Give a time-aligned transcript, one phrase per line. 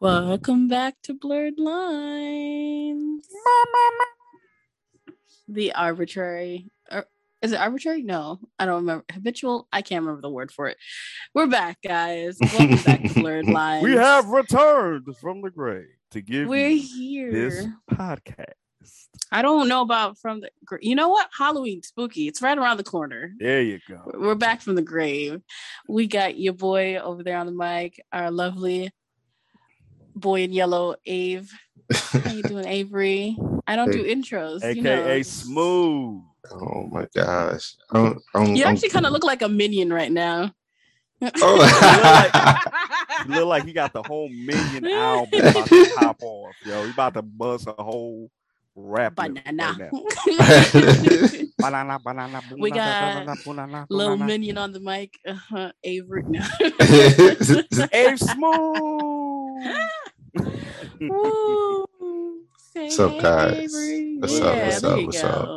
[0.00, 3.26] Welcome back to Blurred Lines.
[5.46, 7.04] The arbitrary, or
[7.42, 8.02] is it arbitrary?
[8.02, 9.04] No, I don't remember.
[9.12, 9.68] Habitual.
[9.70, 10.78] I can't remember the word for it.
[11.34, 12.38] We're back, guys.
[12.40, 13.84] Welcome back to Blurred Lines.
[13.84, 17.32] We have returned from the grave to give We're you here.
[17.32, 18.54] this podcast.
[19.30, 20.50] I don't know about from the.
[20.80, 21.28] You know what?
[21.36, 22.26] Halloween, spooky.
[22.26, 23.32] It's right around the corner.
[23.38, 24.10] There you go.
[24.14, 25.42] We're back from the grave.
[25.86, 28.92] We got your boy over there on the mic, our lovely
[30.14, 31.46] boy in yellow, Ave.
[31.92, 33.36] How you doing, Avery?
[33.66, 34.62] I don't do intros.
[34.74, 35.02] you know.
[35.02, 36.22] AKA Smooth.
[36.52, 37.76] Oh my gosh.
[37.92, 40.52] I'm, I'm, You actually kind of look like a minion right now.
[41.22, 42.30] Oh.
[43.28, 46.84] You look like he got the whole Minion album about to pop off, yo.
[46.84, 48.30] He about to bust a whole
[48.74, 49.16] rap.
[49.16, 49.76] Banana.
[49.78, 51.28] right now.
[51.58, 55.18] Banana, banana, We got banana, Little minion on the mic.
[55.26, 55.72] Uh-huh.
[55.84, 56.22] Avery.
[56.26, 56.40] No.
[57.92, 59.76] Hey, Smooth.
[61.00, 62.44] Woo.
[62.74, 63.56] What's up, guys?
[63.56, 64.18] Avery.
[64.20, 65.50] What's yeah, up, what's up, you what's up?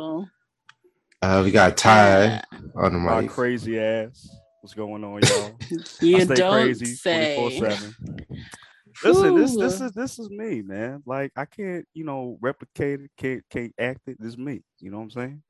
[1.22, 2.42] uh, we got Ty Yeah.
[2.76, 3.30] on the My mic.
[3.30, 4.36] crazy ass.
[4.62, 5.60] What's going on, y'all?
[6.00, 7.36] You I stay don't crazy say.
[7.36, 7.94] 24/7.
[9.02, 11.02] Listen, this this is this is me, man.
[11.06, 14.16] Like I can't, you know, replicate it, can't can't act it.
[14.20, 14.62] This is me.
[14.80, 15.42] You know what I'm saying?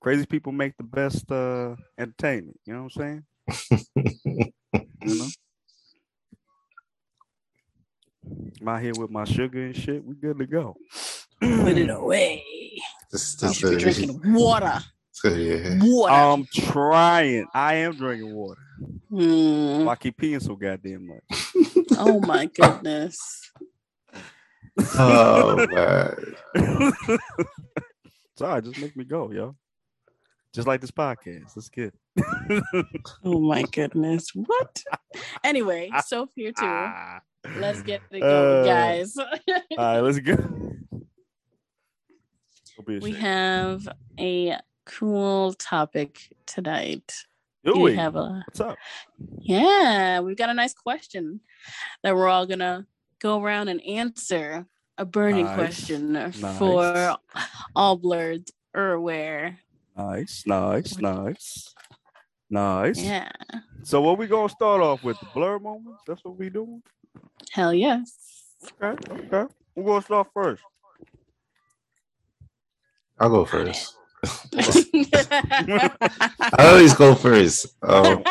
[0.00, 2.58] Crazy people make the best uh entertainment.
[2.66, 3.24] You know what I'm
[4.00, 4.52] saying?
[5.04, 5.32] You know.
[8.60, 10.04] I'm out here with my sugar and shit.
[10.04, 10.76] We good to go.
[11.40, 12.44] Put it away.
[13.10, 14.80] This, You this, should be drinking water.
[15.24, 15.78] yeah.
[15.82, 16.12] Water.
[16.12, 17.46] I'm trying.
[17.54, 18.60] I am drinking water.
[19.10, 19.84] Hmm.
[19.84, 21.46] Why I keep peeing so goddamn much?
[21.98, 23.52] Oh my goodness.
[24.98, 26.34] Oh man.
[28.36, 29.54] Sorry, just make me go, yo.
[30.54, 31.52] Just like this podcast.
[31.54, 31.94] Let's get.
[33.24, 34.30] Oh my goodness.
[34.34, 34.82] What?
[35.44, 36.64] Anyway, Soph here too.
[37.56, 39.16] Let's get it going, Uh, guys.
[39.18, 39.26] All
[39.78, 40.36] right, let's go.
[42.86, 43.86] We have
[44.18, 47.24] a cool topic tonight.
[47.64, 47.94] Do we we?
[47.96, 48.76] have a What's up?
[49.38, 51.40] yeah, we've got a nice question
[52.02, 52.86] that we're all gonna
[53.20, 54.66] go around and answer.
[54.98, 55.56] A burning Nice.
[55.56, 57.16] question for
[57.76, 59.58] all blurred or aware.
[59.96, 61.72] Nice, nice, nice,
[62.50, 62.98] nice.
[63.00, 63.30] Yeah.
[63.84, 65.18] So, what we gonna start off with?
[65.20, 66.02] The blur moments.
[66.06, 66.82] That's what we doing.
[67.52, 68.16] Hell yes.
[68.82, 69.52] Okay, okay.
[69.76, 70.62] We're gonna start first.
[73.20, 73.94] I'll go first.
[76.58, 77.66] I always go first.
[77.82, 78.24] Um,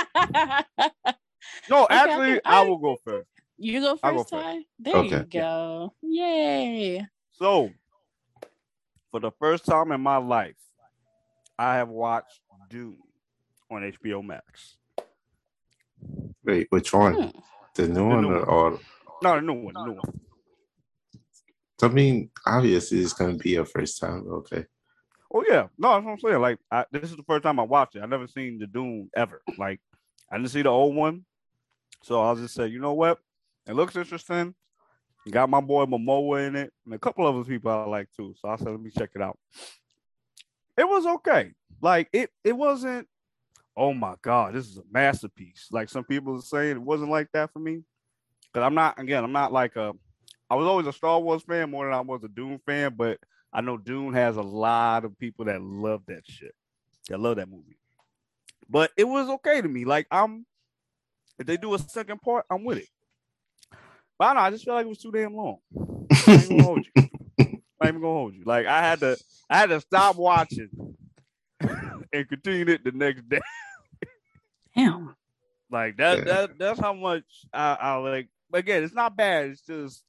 [1.70, 2.64] No, actually, okay, I alright.
[2.64, 3.28] will go first.
[3.58, 4.50] you go I'll go first, first.
[4.54, 4.66] Ty.
[4.80, 5.24] There Okay.
[5.24, 5.94] you go.
[6.04, 7.08] Yay.
[7.34, 7.72] So,
[9.12, 10.56] for the first time in my life,
[11.60, 12.98] I have watched Dune
[13.72, 14.78] on HBO Max.
[16.46, 17.20] wait, which one?
[17.20, 17.30] Hmm.
[17.76, 18.80] The new The one new or, or
[19.24, 20.20] No, the new one, the new one.
[21.84, 24.26] I mean, obviously it's gonna be your first time.
[24.28, 24.66] Okay.
[25.34, 26.42] Oh yeah, no, that's what I'm saying.
[26.42, 28.02] Like, I, this is the first time I watched it.
[28.02, 29.42] I never seen the Dune ever.
[29.58, 29.80] Like,
[30.30, 31.26] I didn't see the old one,
[32.04, 33.20] so I'll just say, you know what?
[33.68, 34.54] It looks interesting.
[35.30, 38.34] Got my boy Momoa in it, and a couple of other people I like too.
[38.40, 39.38] So I said, let me check it out.
[40.78, 41.54] It was okay.
[41.80, 43.08] Like, it it wasn't.
[43.82, 45.70] Oh my god, this is a masterpiece.
[45.72, 47.82] Like some people are saying, it wasn't like that for me.
[48.54, 49.00] Because I'm not.
[49.00, 49.94] Again, I'm not like a.
[50.52, 53.18] I was always a Star Wars fan more than I was a Dune fan, but
[53.52, 56.54] I know Dune has a lot of people that love that shit.
[57.10, 57.80] That love that movie.
[58.70, 59.84] But it was okay to me.
[59.84, 60.46] Like I'm
[61.40, 62.90] if they do a second part, I'm with it.
[64.20, 65.58] But I know, I just feel like it was too damn long.
[66.28, 66.92] I ain't gonna hold you.
[67.82, 68.44] I gonna hold you.
[68.46, 69.18] Like I had to
[69.50, 70.70] I had to stop watching
[72.14, 73.42] and continue it the next day.
[74.76, 75.16] Damn.
[75.70, 76.24] Like that Yeah.
[76.26, 77.24] that that's how much
[77.54, 79.46] I, I like But again, it's not bad.
[79.52, 80.04] It's just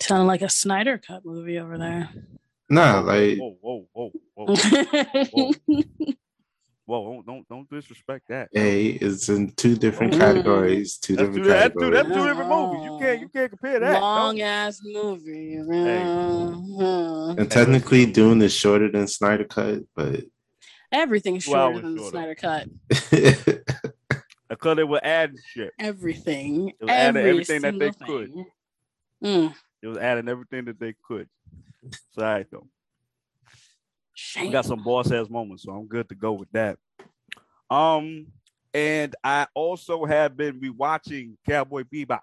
[0.00, 2.08] sounding like a Snyder cut movie over there.
[2.68, 4.54] Nah, like whoa, whoa, whoa, whoa,
[5.32, 5.52] whoa.
[6.86, 8.48] Whoa, don't don't don't disrespect that.
[8.54, 10.18] A is in two different Mm.
[10.18, 10.98] categories.
[10.98, 12.84] Two That's different two, that's, two, that's two different movies.
[12.84, 14.00] You can't you can't compare that.
[14.00, 14.44] Long No.
[14.44, 15.56] ass movie.
[15.68, 16.02] Hey.
[17.38, 20.20] And technically, Dune is shorter than Snyder Cut, but
[20.92, 22.10] Everything's Two shorter hours than the shorter.
[22.10, 22.68] Snyder cut.
[24.48, 25.72] Because they were adding shit.
[25.78, 26.70] Everything.
[26.70, 28.32] It was adding Every everything that they single could.
[29.22, 31.28] Mm, It was adding everything that they could.
[32.10, 32.66] So all right though.
[34.40, 36.78] We got some boss ass moments, so I'm good to go with that.
[37.70, 38.26] Um,
[38.74, 42.20] and I also have been rewatching Cowboy Bebop.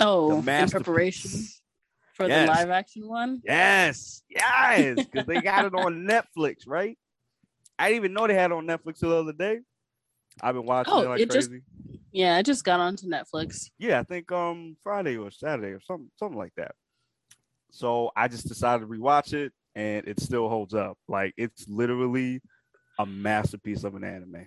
[0.00, 1.30] oh, the in preparation
[2.14, 2.48] for Yes.
[2.48, 3.40] the live action one.
[3.44, 6.98] Yes, yes, because they got it on Netflix, right?
[7.78, 9.60] I didn't even know they had it on Netflix the other day.
[10.40, 11.64] I've been watching Oh, it like it just- crazy.
[12.12, 13.70] Yeah, I just got onto Netflix.
[13.78, 16.74] Yeah, I think um Friday or Saturday or something something like that.
[17.70, 20.96] So I just decided to rewatch it, and it still holds up.
[21.08, 22.40] Like it's literally
[22.98, 24.46] a masterpiece of an anime.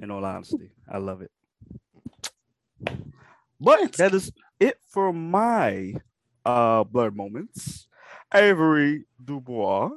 [0.00, 1.30] In all honesty, I love it.
[3.60, 4.30] But that is
[4.60, 5.94] it for my
[6.44, 7.88] uh blood moments.
[8.34, 9.90] Avery Dubois.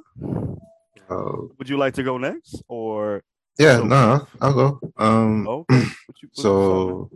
[1.10, 3.22] Oh, Would you like to go next, or
[3.58, 4.80] yeah, So- no, I'll go.
[4.96, 5.74] Um, okay?
[6.06, 7.10] What you- what so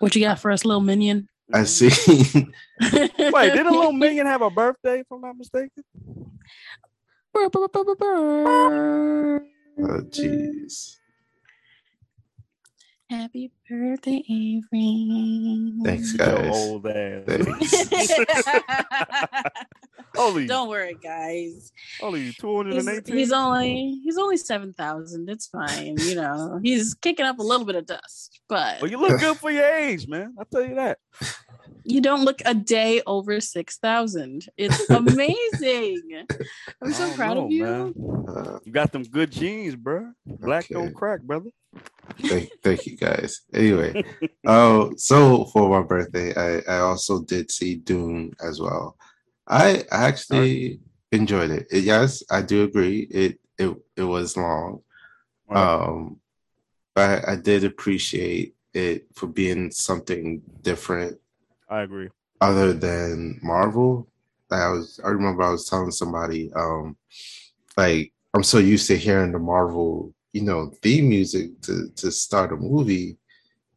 [0.00, 1.28] What you got for us, little minion?
[1.52, 1.88] I see.
[2.80, 5.00] Wait, did a little minion have a birthday?
[5.00, 5.84] If I'm not mistaken.
[7.36, 7.50] Oh,
[10.08, 10.96] jeez.
[13.10, 15.72] Happy birthday, Avery.
[15.84, 16.80] Thanks, guys.
[17.26, 18.12] Thanks.
[20.16, 21.72] only, Don't worry, guys.
[22.02, 23.16] only He's, 218.
[23.16, 25.28] he's only he's only seven thousand.
[25.28, 26.60] It's fine, you know.
[26.62, 29.64] He's kicking up a little bit of dust, but Well, you look good for your
[29.66, 30.34] age, man.
[30.38, 30.98] I'll tell you that.
[31.84, 34.46] you don't look a day over six thousand.
[34.56, 36.26] It's amazing.
[36.82, 37.64] I'm so proud know, of you.
[37.64, 37.94] man.
[38.28, 40.12] Uh, You got them good genes, bro.
[40.26, 40.74] Black Okay.
[40.74, 41.50] don't crack, brother.
[42.28, 43.40] thank, thank you guys.
[43.54, 44.02] Anyway,
[44.46, 48.96] oh, so for my birthday, I, I also did see Dune as well.
[49.46, 50.80] I I actually
[51.12, 51.66] enjoyed it.
[51.70, 53.00] It- Yes, I do agree.
[53.10, 54.82] It it it was long.
[55.50, 56.20] Um,
[56.94, 61.20] but I did appreciate it for being something different
[61.68, 62.08] I agree.
[62.40, 64.08] other than Marvel.
[64.50, 66.96] I was I remember I was telling somebody, um,
[67.76, 72.52] like I'm so used to hearing the Marvel, you know, theme music to to start
[72.52, 73.18] a movie.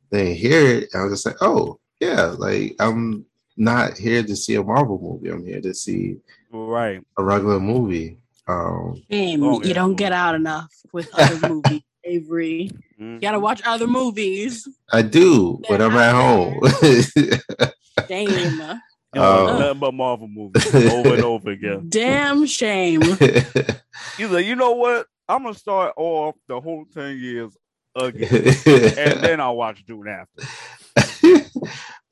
[0.09, 3.25] Then hear it, and I was just like, oh yeah, like I'm
[3.57, 5.29] not here to see a Marvel movie.
[5.33, 6.17] I'm here to see
[6.51, 7.01] Right.
[7.17, 8.17] a regular movie.
[8.47, 9.73] Um, Shame Oh, you yeah.
[9.73, 12.71] don't get out enough with other movies, Avery.
[12.99, 13.15] Mhm.
[13.15, 14.67] You gotta watch other movies.
[14.93, 16.59] I do when I'm at home.
[18.07, 18.29] Shame.
[18.29, 19.57] You know, Oh.
[19.59, 21.85] nothing but Marvel movies over and over again.
[21.89, 23.01] Damn shame.
[23.01, 25.07] He's like, you know what?
[25.27, 27.57] I'm gonna start off the whole ten years
[27.95, 28.53] again,
[28.97, 30.43] and then I'll watch Dune after.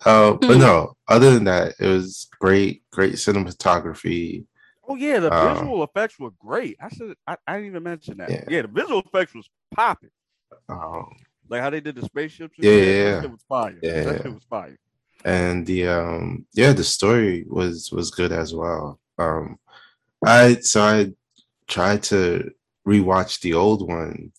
[0.06, 0.60] Uh, but Hmm.
[0.60, 4.46] no, other than that, it was great, great cinematography.
[4.88, 6.78] Oh yeah, the Uh, visual effects were great.
[6.80, 8.30] I should I, I didn't even mention that.
[8.30, 8.44] Yeah.
[8.48, 10.12] Yeah, the visual effects was popping.
[10.70, 11.08] Um,
[11.50, 12.56] Like how they did the spaceships.
[12.58, 13.80] Yeah, yeah, shit was fire.
[13.82, 14.78] Yeah, that shit was fire.
[15.24, 19.58] and the um yeah the story was was good as well um
[20.24, 21.12] i so i
[21.68, 22.52] tried to
[22.88, 24.32] rewatch the old one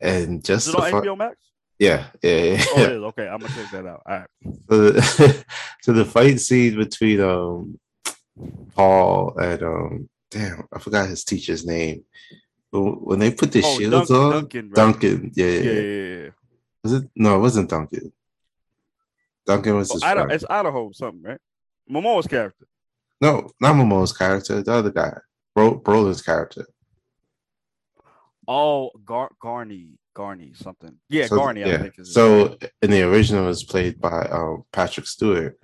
[0.00, 1.36] and just Is it on HBO Max?
[1.78, 2.64] Yeah yeah, yeah.
[2.74, 3.02] Oh, it is.
[3.02, 4.02] Okay, I'm gonna check that out.
[4.06, 4.28] All right.
[4.68, 5.44] so, the,
[5.82, 7.78] so the fight scene between um
[8.74, 12.04] paul and um damn i forgot his teacher's name
[12.70, 14.74] but when they put the Oh, shields Duncan, on Duncan, right?
[14.74, 16.22] duncan yeah, yeah, Yeah, yeah.
[16.24, 16.30] yeah,
[16.84, 18.12] was it no it wasn't duncan
[19.46, 21.40] duncan was Oh, his Idaho, it's Idaho something, right?
[21.90, 22.66] Momoa's character.
[23.20, 24.62] No, not Momoa's character.
[24.62, 25.16] The other guy,
[25.54, 26.66] Bro- Brolin's character.
[28.46, 30.96] Oh, Gar- Gurney, Gurney, something.
[31.08, 31.62] Yeah, So, Gurney.
[31.62, 32.56] I think is So name.
[32.82, 35.56] in the original, it was played by um, Patrick Stewart.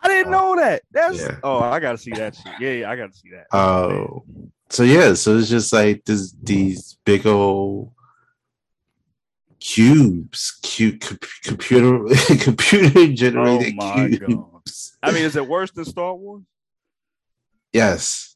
[0.00, 0.82] I didn't uh, know that.
[0.92, 1.38] That's yeah.
[1.42, 2.52] oh, I gotta see that shit.
[2.60, 3.46] Yeah, yeah, I gotta see that.
[3.50, 4.22] Oh,
[4.70, 7.90] so yeah, so it's just like this these big old
[9.58, 11.02] cubes, cube
[11.42, 12.04] computer
[12.38, 14.24] computer generated Oh my God.
[14.24, 14.96] cubes.
[15.02, 16.44] I mean, is it worse than Star Wars?
[17.72, 18.35] yes,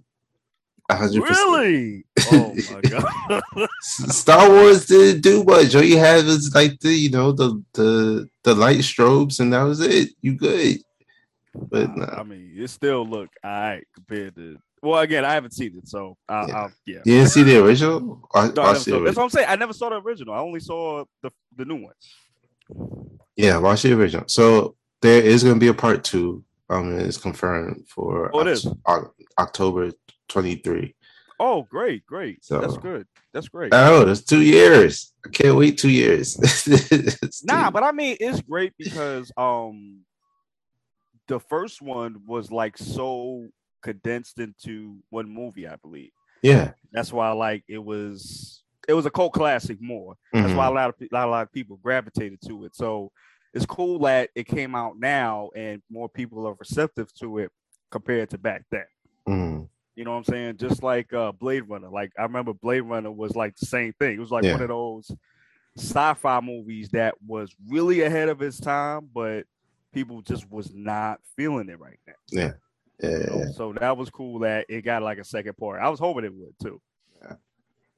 [0.91, 1.51] a hundred percent.
[1.51, 2.05] Really?
[2.33, 2.81] Oh my
[3.61, 3.69] god.
[3.83, 5.75] Star Wars didn't do much.
[5.75, 9.63] All you had was like the you know the the the light strobes, and that
[9.63, 10.11] was it.
[10.21, 10.79] You good.
[11.55, 12.21] But Nah.
[12.21, 14.57] I mean, it still look all right compared to.
[14.83, 16.55] Well, again, I haven't seen it, so I, Yeah.
[16.57, 16.99] I'll, yeah.
[17.05, 18.27] You didn't see the original?
[18.35, 19.47] I, No, I never watch the saw, that's what I'm saying.
[19.51, 20.33] I never saw the original.
[20.35, 21.95] I only saw the the new one.
[23.37, 24.25] Yeah, watch the original.
[24.29, 26.45] So there is going to be a part two.
[26.69, 28.65] Um, it's confirmed for Oh, it?
[28.87, 29.91] Oct- October
[30.31, 30.95] twenty three.
[31.43, 32.45] Oh, great, great.
[32.45, 33.07] So, That's good.
[33.33, 33.73] That's great.
[33.75, 35.15] Oh, that's two years.
[35.25, 36.37] I can't wait two years.
[37.45, 40.01] Nah, two- but I mean, it's great because um,
[41.29, 43.49] the first one was like so
[43.83, 46.11] condensed into one movie, I believe.
[46.43, 50.17] yeah, That's why, like, it was it was a cult classic more.
[50.33, 50.57] That's Mhm.
[50.57, 52.75] why a lot of a lot, a lot of people gravitated to it.
[52.75, 53.13] So
[53.55, 57.51] it's cool that it came out now and more people are receptive to it
[57.91, 58.85] compared to back then.
[59.29, 59.69] Mhm.
[59.97, 60.57] You know what I'm saying?
[60.57, 61.89] Just like uh, Blade Runner.
[61.89, 64.17] Like I remember Blade Runner was like the same thing.
[64.17, 64.53] It was like Yeah.
[64.53, 65.11] one of those
[65.77, 69.45] sci-fi movies that was really ahead of its time, but
[69.93, 72.13] people just was not feeling it right now.
[72.31, 72.53] yeah,
[73.03, 73.37] you know?
[73.39, 73.53] yeah.
[73.55, 75.81] So that was cool that it got like a second part.
[75.83, 76.81] I was hoping it would too.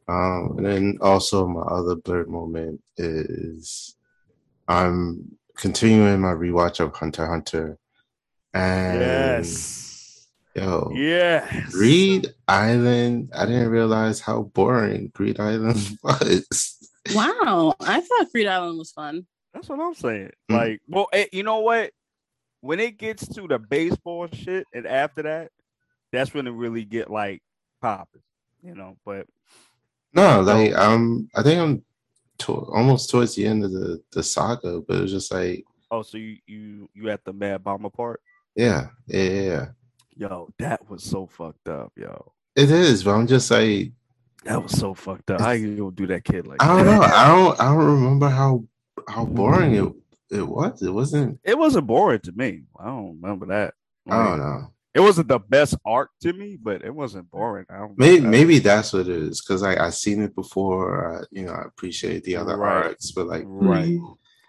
[0.09, 3.95] Um, and then also my other blurred moment is
[4.67, 7.79] I'm continuing my rewatch of Hunter Hunter.
[8.53, 9.92] And yes.
[10.55, 11.73] Yo, yes.
[11.73, 13.31] Greed Island.
[13.35, 16.91] I didn't realize how boring Greed Island was.
[17.15, 19.27] Wow, I thought Greed Island was fun.
[19.55, 20.31] That's what I'm saying.
[20.51, 20.57] Mm.
[20.57, 21.93] Like, well, it, you know what?
[22.61, 25.51] When it gets to the baseball shit, and after that,
[26.13, 27.43] that's when it really get like
[27.81, 28.23] popping.
[28.63, 29.27] You know, but
[30.15, 31.85] no, like um, I think I'm
[32.39, 36.03] to- almost towards the end of the the saga, but it was just like, oh,
[36.03, 38.21] so you you you at the Mad Bomber part?
[38.55, 39.67] Yeah, yeah, yeah.
[40.17, 42.33] Yo, that was so fucked up, yo.
[42.55, 43.93] It is, but I'm just like,
[44.45, 45.41] that was so fucked up.
[45.41, 46.63] How you gonna do that kid like?
[46.63, 47.01] I don't that?
[47.01, 47.03] know.
[47.03, 47.61] I don't.
[47.61, 48.65] I don't remember how
[49.09, 49.93] how boring it
[50.33, 50.83] it was.
[50.83, 51.39] It wasn't.
[51.45, 52.63] It wasn't boring to me.
[52.79, 53.75] I don't remember that.
[54.07, 54.73] Like, I don't know.
[54.95, 57.65] It wasn't the best arc to me, but it wasn't boring.
[57.71, 61.21] I don't maybe maybe that's what it is because I I seen it before.
[61.21, 62.87] I, you know, I appreciate the other right.
[62.87, 63.99] arcs, but like right,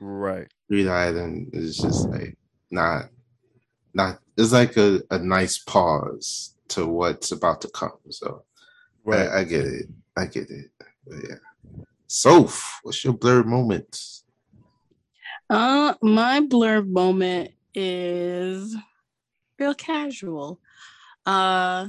[0.01, 2.37] right, Greed Island is just like
[2.71, 3.05] not
[3.93, 4.19] not.
[4.37, 7.97] It's like a, a nice pause to what's about to come.
[8.09, 8.43] So
[9.03, 9.27] right.
[9.27, 9.85] I, I get it.
[10.17, 10.71] I get it.
[11.05, 11.35] But yeah.
[12.07, 13.99] Soph, what's your blurred moment?
[15.49, 18.75] Uh, my blurred moment is
[19.59, 20.59] real casual.
[21.25, 21.87] Uh,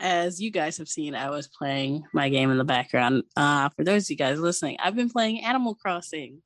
[0.00, 3.24] as you guys have seen, I was playing my game in the background.
[3.36, 6.42] Uh, for those of you guys listening, I've been playing Animal Crossing,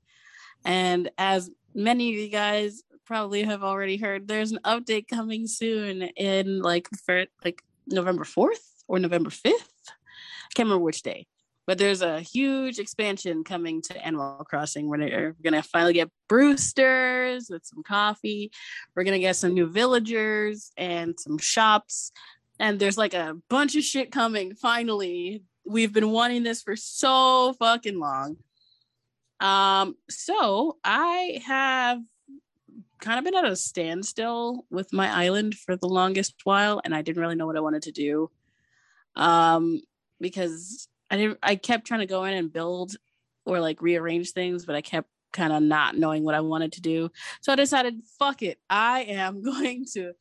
[0.64, 6.02] and as many of you guys probably have already heard, there's an update coming soon
[6.02, 9.72] in like for like November fourth or November fifth.
[9.88, 11.26] I can't remember which day
[11.68, 14.88] but there's a huge expansion coming to Animal Crossing.
[14.88, 18.50] We're gonna finally get Brewsters with some coffee.
[18.96, 22.10] We're gonna get some new villagers and some shops.
[22.58, 24.54] And there's like a bunch of shit coming.
[24.54, 28.38] Finally, we've been wanting this for so fucking long.
[29.38, 32.00] Um, so I have
[32.98, 37.02] kind of been at a standstill with my island for the longest while, and I
[37.02, 38.30] didn't really know what I wanted to do.
[39.16, 39.80] Um,
[40.20, 42.96] because I didn't I kept trying to go in and build
[43.44, 46.80] or like rearrange things, but I kept kind of not knowing what I wanted to
[46.80, 47.10] do.
[47.40, 48.58] So I decided, fuck it.
[48.68, 50.12] I am going to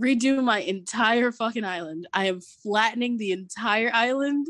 [0.00, 2.08] redo my entire fucking island.
[2.12, 4.46] I am flattening the entire island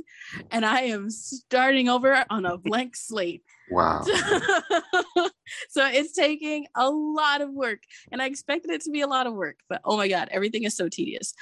[0.50, 3.42] and I am starting over on a blank slate.
[3.70, 4.02] Wow.
[5.70, 9.26] so it's taking a lot of work and I expected it to be a lot
[9.26, 11.34] of work, but oh my god, everything is so tedious.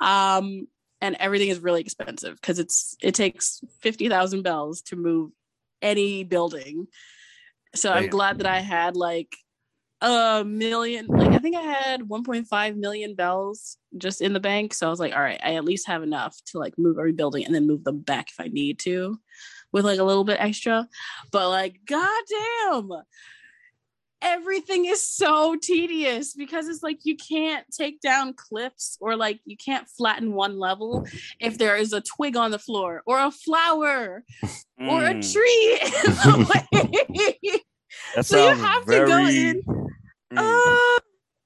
[0.00, 0.66] Um
[1.00, 5.30] and everything is really expensive because it's it takes 50,000 bells to move
[5.82, 6.88] any building.
[7.74, 8.04] So Damn.
[8.04, 9.36] I'm glad that I had like
[10.04, 14.74] a million like I think I had 1.5 million bells just in the bank.
[14.74, 17.12] So I was like, all right, I at least have enough to like move every
[17.12, 19.18] building and then move them back if I need to
[19.72, 20.86] with like a little bit extra.
[21.32, 23.02] But like, goddamn,
[24.20, 29.56] everything is so tedious because it's like you can't take down cliffs or like you
[29.56, 31.06] can't flatten one level
[31.40, 34.90] if there is a twig on the floor or a flower mm.
[34.90, 35.32] or a mm.
[35.32, 37.60] tree in the way.
[38.16, 39.62] That so you have to go in.
[40.32, 40.38] Mm.
[40.38, 41.00] Uh,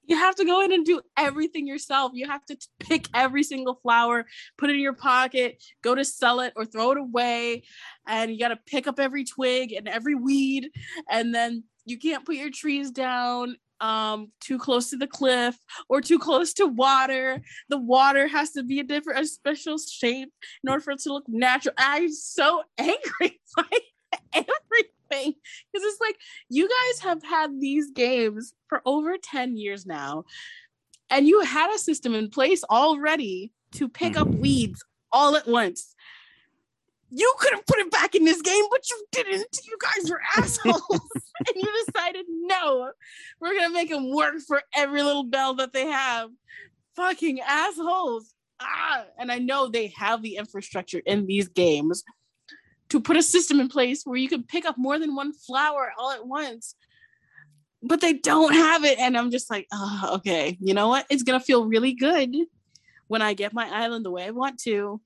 [0.09, 2.13] you have to go in and do everything yourself.
[2.15, 4.25] You have to t- pick every single flower,
[4.57, 7.63] put it in your pocket, go to sell it or throw it away.
[8.07, 10.71] And you got to pick up every twig and every weed.
[11.09, 15.55] And then you can't put your trees down um too close to the cliff
[15.87, 20.33] or too close to water the water has to be a different a special shape
[20.63, 23.63] in order for it to look natural i'm so angry by
[24.33, 25.33] everything
[25.71, 26.15] because it's like
[26.49, 30.23] you guys have had these games for over 10 years now
[31.09, 34.41] and you had a system in place already to pick up mm-hmm.
[34.41, 35.95] weeds all at once
[37.11, 39.59] you could have put it back in this game, but you didn't.
[39.65, 41.01] You guys were assholes.
[41.47, 42.91] and you decided, no,
[43.39, 46.29] we're going to make them work for every little bell that they have.
[46.95, 48.33] Fucking assholes.
[48.59, 52.03] Ah, and I know they have the infrastructure in these games
[52.89, 55.91] to put a system in place where you can pick up more than one flower
[55.97, 56.75] all at once.
[57.81, 58.99] But they don't have it.
[58.99, 61.05] And I'm just like, oh, okay, you know what?
[61.09, 62.35] It's to feel really good
[63.07, 64.99] when I get my island the way I want to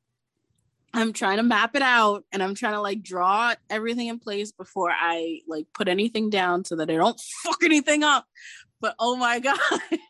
[0.93, 4.51] I'm trying to map it out and I'm trying to like draw everything in place
[4.51, 8.25] before I like put anything down so that I don't fuck anything up.
[8.79, 9.57] But oh my god,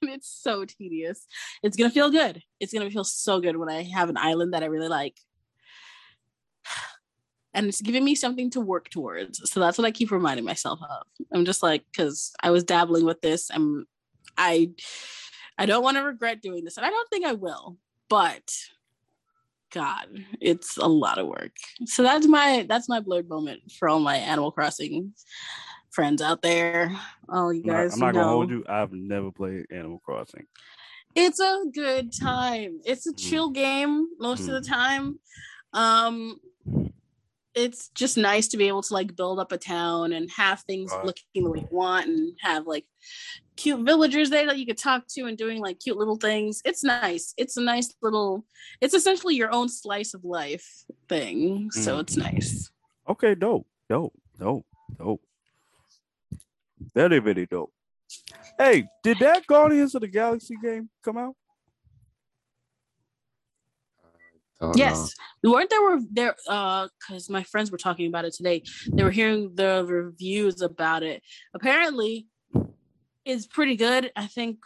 [0.01, 1.25] it's so tedious.
[1.61, 2.41] It's gonna feel good.
[2.59, 5.15] It's gonna feel so good when I have an island that I really like.
[7.53, 9.41] And it's giving me something to work towards.
[9.51, 11.05] So that's what I keep reminding myself of.
[11.31, 13.49] I'm just like, because I was dabbling with this.
[13.51, 13.85] I'm
[14.37, 14.71] I
[15.57, 16.77] I don't want to regret doing this.
[16.77, 17.77] And I don't think I will,
[18.09, 18.51] but
[19.71, 20.07] God,
[20.41, 21.51] it's a lot of work.
[21.85, 25.13] So that's my that's my blurred moment for all my Animal Crossing
[25.91, 26.91] friends out there.
[27.29, 28.23] All you guys, I'm not, I'm not know.
[28.23, 28.63] gonna hold you.
[28.67, 30.45] I've never played Animal Crossing.
[31.15, 32.79] It's a good time.
[32.85, 33.17] It's a Mm.
[33.17, 35.19] chill game most of the time.
[35.73, 36.39] Um
[37.55, 40.91] it's just nice to be able to like build up a town and have things
[40.91, 41.05] Right.
[41.05, 42.85] looking the way you want and have like
[43.55, 46.61] cute villagers there that you could talk to and doing like cute little things.
[46.65, 47.33] It's nice.
[47.37, 48.45] It's a nice little
[48.81, 50.67] it's essentially your own slice of life
[51.07, 51.69] thing.
[51.71, 52.01] So Mm.
[52.01, 52.71] it's nice.
[53.07, 54.65] Okay, dope, dope, dope,
[54.97, 55.21] dope.
[56.95, 57.73] Very, very dope.
[58.57, 61.35] Hey, did that Guardians of the Galaxy game come out?
[64.63, 65.13] Don't Yes.
[65.43, 68.63] Weren't there were there uh because my friends were talking about it today.
[68.87, 71.21] They were hearing the reviews about it.
[71.53, 72.27] Apparently
[73.25, 74.11] it's pretty good.
[74.15, 74.59] I think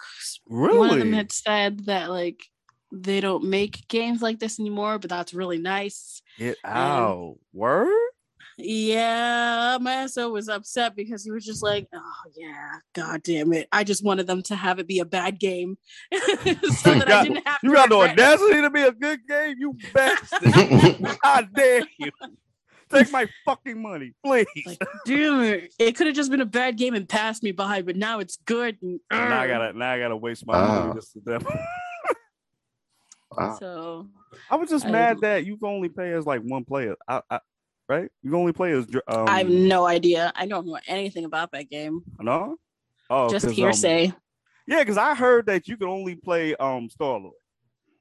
[0.45, 2.43] one of them had said that like
[2.91, 6.21] they don't make games like this anymore, but that's really nice.
[6.37, 7.37] Get out.
[7.51, 8.11] Word?
[8.59, 13.67] Yeah, my SO was upset because he was just like, "Oh yeah, god damn it!
[13.71, 15.77] I just wanted them to have it be a bad game,
[16.11, 19.19] so that I got- didn't have You to got the audacity to be a good
[19.27, 20.99] game, you bastard.
[21.01, 21.15] know.
[21.23, 22.11] How dare you?
[22.89, 24.47] Take my fucking money, please.
[24.65, 25.73] Like, damn it!
[25.77, 28.37] It could have just been a bad game and passed me by, but now it's
[28.45, 28.77] good.
[28.81, 30.79] And, now I gotta now I gotta waste my Ah.
[30.79, 31.45] money just to death.
[33.31, 33.55] wow.
[33.59, 34.07] So
[34.49, 36.95] I was just I- mad that you can only pay as like one player.
[37.07, 37.39] I, I,
[37.89, 38.09] right?
[38.23, 40.31] You can only play as um, I have no idea.
[40.35, 42.01] I don't know anything about that game.
[42.19, 42.57] no.
[43.09, 44.13] Oh, just 'cause, um, hearsay.
[44.67, 47.35] yeah, because I heard that you can only play um Star Lord.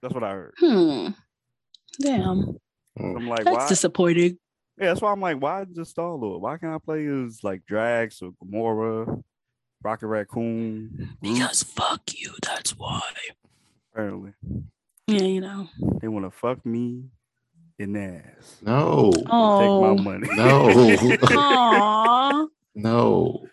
[0.02, 0.54] That's what I heard.
[0.58, 1.08] Hmm.
[2.00, 2.56] Damn.
[2.98, 3.68] I'm like, That's why?
[3.68, 4.38] disappointing.
[4.78, 6.42] Yeah, that's why I'm like, why just Star Lord?
[6.42, 9.22] Why can't I play as like Drax or Gamora,
[9.82, 10.90] Rocket Raccoon?
[10.96, 11.08] Groot?
[11.22, 12.32] Because fuck you.
[12.42, 13.00] That's why.
[13.92, 14.32] apparently
[15.06, 15.68] Yeah, you know.
[16.02, 17.04] they want to fuck me
[17.78, 18.56] in the ass.
[18.62, 19.12] No.
[19.26, 19.60] Oh.
[19.60, 19.98] Take my oh.
[19.98, 20.28] money.
[20.36, 22.48] No.
[22.78, 23.46] No.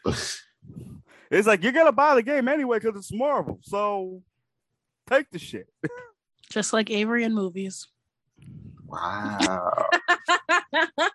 [1.32, 3.58] it's like you're gonna buy the game anyway because it's Marvel.
[3.62, 4.22] So
[5.10, 5.70] take the shit.
[6.50, 7.88] Just like Avery in movies.
[8.86, 9.88] Wow.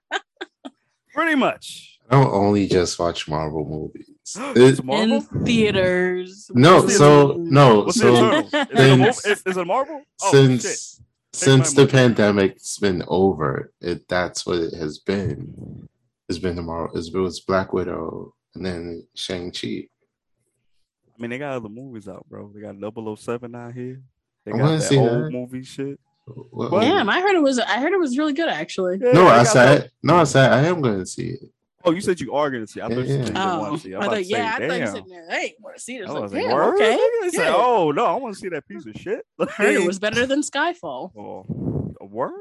[1.13, 1.99] Pretty much.
[2.11, 4.09] I don't only just watch Marvel movies.
[4.57, 5.17] It's It- Marvel.
[5.17, 6.51] In theaters.
[6.55, 8.77] no, so no, What's so Is it, a
[9.13, 10.01] since- is, is it Marvel?
[10.23, 11.05] Oh, since shit.
[11.33, 11.93] Since the money.
[11.93, 15.89] pandemic's been over, it that's what it has been.
[16.29, 16.91] It's been the tomorrow.
[16.95, 19.89] It was Black Widow and then Shang Chi.
[21.17, 22.51] I mean, they got other movies out, bro.
[22.55, 22.77] They got
[23.19, 24.01] 007 out here.
[24.45, 25.31] They I got wanna that see old that.
[25.33, 25.99] movie shit.
[26.27, 26.81] What- What?
[26.83, 28.99] Damn, I heard it was I heard it was really good actually.
[29.01, 30.17] Yeah, No, I got said no.
[30.17, 31.41] I said I am going to see it.
[31.89, 32.81] Oh, you said you are gonna see.
[32.83, 33.95] I thought you said you Oh, want to see.
[33.95, 35.97] I I'm about thought, to say, yeah, I thought you said, hey, want to see
[35.97, 36.09] it?
[36.09, 36.99] I I was like, like, okay.
[37.31, 39.25] Said, oh no, I want to see that piece of shit.
[39.51, 41.13] Heard it was better than Skyfall.
[41.17, 42.33] Oh, a word?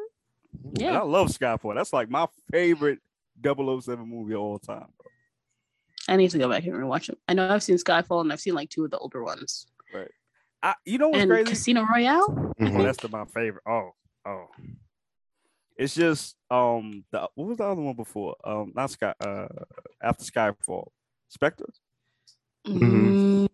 [0.65, 0.99] And Yeah.
[0.99, 1.75] I love Skyfall.
[1.75, 2.99] That's like my favorite
[3.43, 4.87] 007 movie of all time.
[4.97, 5.11] Bro.
[6.09, 7.17] I need to go back and rewatch it.
[7.27, 9.67] I know I've seen Skyfall and I've seen like two of the older ones.
[9.93, 10.11] Right.
[10.63, 11.49] I, you know what's and crazy?
[11.49, 12.53] Casino Royale?
[12.59, 13.63] Oh, that's the, my favorite.
[13.67, 13.91] Oh,
[14.25, 14.47] oh.
[15.77, 18.35] It's just um the what was the other one before?
[18.43, 19.47] Um not Sky uh
[20.01, 20.87] after Skyfall.
[21.29, 21.65] Spectre?
[22.65, 22.79] Mhm.
[22.79, 23.47] Mm,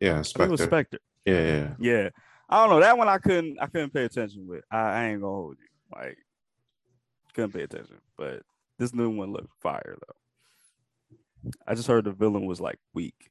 [0.00, 0.64] Yeah, I think it was Spectre.
[0.64, 0.98] Spectre.
[1.24, 1.74] Yeah, yeah.
[1.78, 2.08] Yeah.
[2.48, 2.80] I don't know.
[2.80, 4.64] That one I couldn't I couldn't pay attention with.
[4.70, 5.66] I, I ain't gonna hold you.
[5.94, 6.16] Like
[7.34, 7.96] couldn't pay attention.
[8.16, 8.42] But
[8.78, 11.50] this new one looked fire though.
[11.66, 13.30] I just heard the villain was like weak.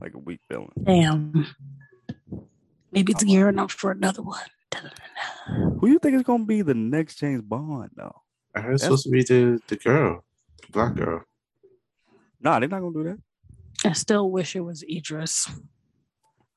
[0.00, 0.70] Like a weak villain.
[0.82, 1.46] damn.
[2.92, 4.40] Maybe it's gearing up for another one.
[5.80, 8.22] Who you think is gonna be the next James Bond though?
[8.54, 10.24] I heard it's supposed to be the the girl,
[10.62, 11.04] the black mm-hmm.
[11.04, 11.24] girl.
[12.40, 13.18] Nah, they're not gonna do that.
[13.88, 15.48] I still wish it was Idris.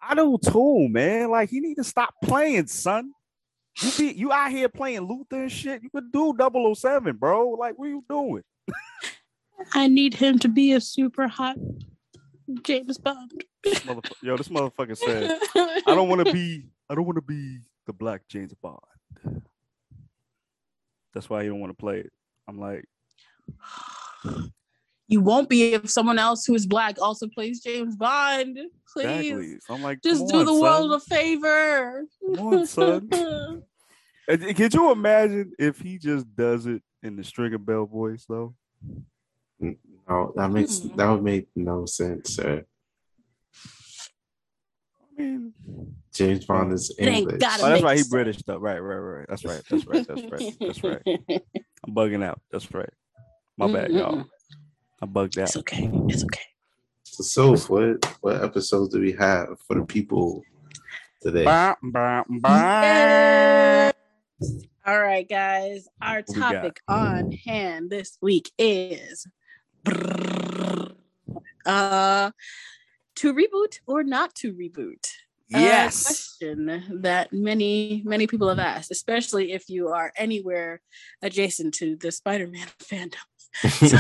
[0.02, 1.30] I do too, man.
[1.30, 3.12] Like he need to stop playing, son.
[3.80, 5.84] You be you out here playing Luther and shit.
[5.84, 6.36] You could do
[6.76, 7.52] 007, bro.
[7.52, 8.44] Like what are you doing?
[9.74, 11.58] I need him to be a super hot
[12.64, 13.44] James Bond.
[13.64, 17.60] Motherf- Yo, this motherfucker said, I don't want to be I don't want to be
[17.86, 18.80] the black James Bond.
[21.14, 22.12] That's why he don't want to play it.
[22.48, 22.86] I'm like,
[25.08, 28.58] You won't be if someone else who is black also plays James Bond.
[28.94, 29.30] Please.
[29.30, 29.60] exactly.
[29.60, 32.06] So I'm like, Just do on, the world a favor.
[32.36, 33.10] Come on, son.
[34.28, 38.54] And Could you imagine if he just does it in the Stringer Bell voice though?
[39.60, 40.96] No, that makes Hmm.
[40.96, 42.66] that would make no sense, sir.
[45.18, 45.54] I mean,
[46.14, 47.36] James Bond is English.
[47.36, 47.98] oh, that's make right.
[47.98, 48.04] He.
[48.10, 48.58] British though.
[48.58, 49.26] Right, right, right.
[49.30, 49.62] That's right.
[49.70, 50.08] That's right.
[50.08, 50.56] That's right.
[50.60, 51.02] That's right.
[51.86, 52.42] I'm bugging out.
[52.52, 52.90] That's right.
[53.58, 54.26] My bad, y'all.
[55.02, 55.50] I bugged out.
[55.50, 55.90] It's okay.
[56.08, 56.42] It's okay.
[57.04, 60.44] So, Soph, what what episodes do we have for the people
[61.22, 61.44] today?
[61.44, 63.92] Bah, bah, bah.
[64.86, 65.88] All right, guys.
[66.02, 69.28] Our topic on hand this week is
[71.66, 72.32] uh
[73.18, 75.08] to reboot or not to reboot.
[75.60, 76.06] Yes.
[76.06, 80.80] question that many many people have asked, especially if you are anywhere
[81.22, 83.18] adjacent to the Spider-Man fandom.
[83.64, 83.98] So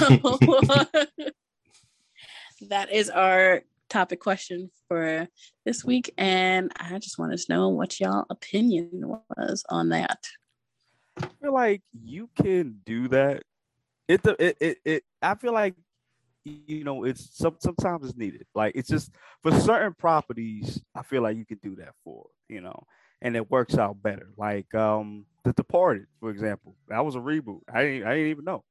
[2.69, 5.27] that is our topic question for
[5.65, 8.89] this week, and I just wanted to know what y'all opinion
[9.35, 10.25] was on that.
[11.17, 13.43] I feel like you can do that.
[14.07, 15.75] It, it, it, it I feel like
[16.43, 18.45] you know it's some, sometimes it's needed.
[18.55, 19.11] Like it's just
[19.43, 22.83] for certain properties, I feel like you can do that for you know,
[23.21, 24.29] and it works out better.
[24.37, 27.61] Like um, The Departed, for example, that was a reboot.
[27.71, 28.63] I didn't, I didn't even know.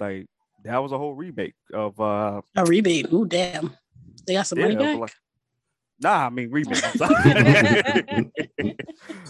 [0.00, 0.26] Like
[0.64, 3.12] that was a whole remake of uh a remake.
[3.12, 3.76] Ooh, damn!
[4.26, 4.98] They got some yeah, money back.
[4.98, 5.14] Like,
[6.00, 6.84] Nah, I mean remake.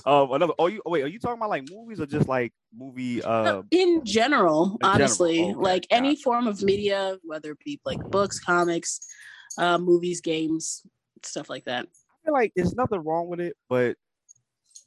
[0.05, 0.53] um, another.
[0.59, 1.03] Oh, you oh, wait.
[1.03, 3.23] Are you talking about like movies or just like movie?
[3.23, 5.53] Uh, in general, in honestly, general.
[5.53, 5.63] Okay.
[5.63, 9.01] like any form of media, whether it be like books, comics,
[9.57, 10.83] uh, movies, games,
[11.23, 11.87] stuff like that.
[11.87, 13.97] I feel like there's nothing wrong with it, but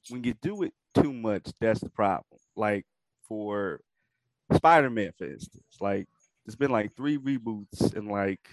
[0.10, 2.40] when you do it too much, that's the problem.
[2.56, 2.86] Like
[3.28, 3.82] for
[4.54, 6.08] Spider-Man, for instance, like
[6.46, 8.48] it's been like three reboots in like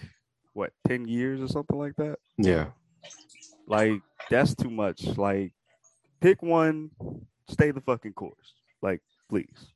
[0.53, 2.17] what ten years or something like that.
[2.37, 2.67] Yeah.
[3.67, 5.05] Like that's too much.
[5.17, 5.53] Like
[6.21, 6.91] pick one,
[7.47, 8.53] stay the fucking course.
[8.81, 9.73] Like please.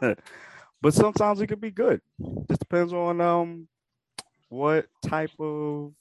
[0.00, 2.00] but sometimes it could be good.
[2.48, 3.68] Just depends on um
[4.48, 5.92] what type of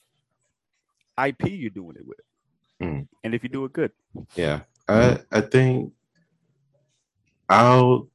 [1.24, 2.20] IP you're doing it with.
[2.82, 3.08] Mm.
[3.24, 3.92] And if you do it good.
[4.36, 4.62] Yeah.
[4.88, 5.92] I I think
[7.50, 8.08] I'll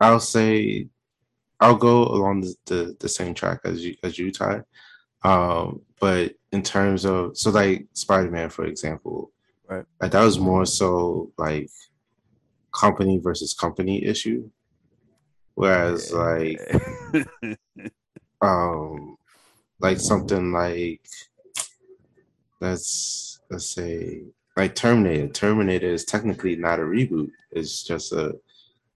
[0.00, 0.88] I'll say
[1.60, 4.62] I'll go along the, the, the same track as you as you Ty.
[5.22, 9.30] Um, but in terms of so like Spider-Man, for example,
[9.68, 9.84] right?
[10.00, 11.68] Like that was more so like
[12.72, 14.50] company versus company issue.
[15.54, 16.58] Whereas like
[18.40, 19.16] um
[19.80, 21.06] like something like
[22.60, 24.22] let's let's say
[24.56, 25.28] like Terminator.
[25.28, 27.30] Terminator is technically not a reboot.
[27.50, 28.34] It's just a,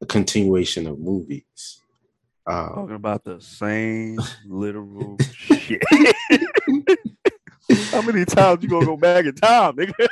[0.01, 1.83] a continuation of movies.
[2.46, 5.83] Um, Talking about the same literal shit.
[7.90, 10.09] How many times you gonna go back in time, nigga?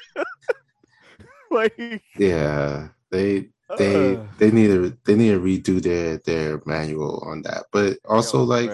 [1.50, 7.22] like, yeah, they they uh, they need to they need to redo their their manual
[7.26, 7.64] on that.
[7.72, 8.70] But also like,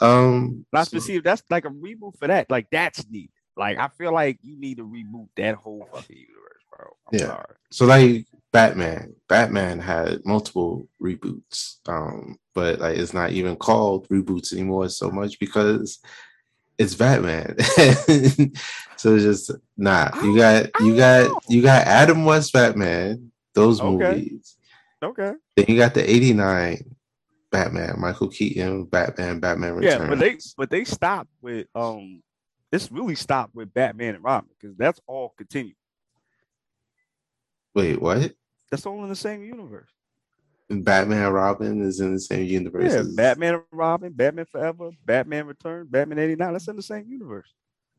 [0.00, 2.50] um, not to see that's like a reboot for that.
[2.50, 3.30] Like that's needed.
[3.56, 6.86] Like I feel like you need to reboot that whole fucking universe, bro.
[7.12, 7.26] I'm yeah.
[7.26, 7.54] Sorry.
[7.70, 14.52] So like Batman, Batman had multiple reboots, um, but like it's not even called reboots
[14.52, 16.00] anymore so much because
[16.78, 17.56] it's Batman.
[18.96, 20.10] so it's just nah.
[20.22, 23.88] You got you got you got Adam West Batman, those okay.
[23.88, 24.56] movies.
[25.02, 25.32] Okay.
[25.56, 26.94] Then you got the 89
[27.50, 30.00] Batman, Michael Keaton, Batman, Batman Returns.
[30.00, 32.22] Yeah, but they but they stopped with um
[32.70, 35.76] this really stopped with Batman and Robin because that's all continued.
[37.74, 38.32] Wait, what?
[38.70, 39.90] That's all in the same universe.
[40.70, 42.92] Batman and Robin is in the same universe.
[42.92, 46.52] Yeah, Batman and Robin, Batman Forever, Batman Return, Batman 89.
[46.52, 47.52] That's in the same universe.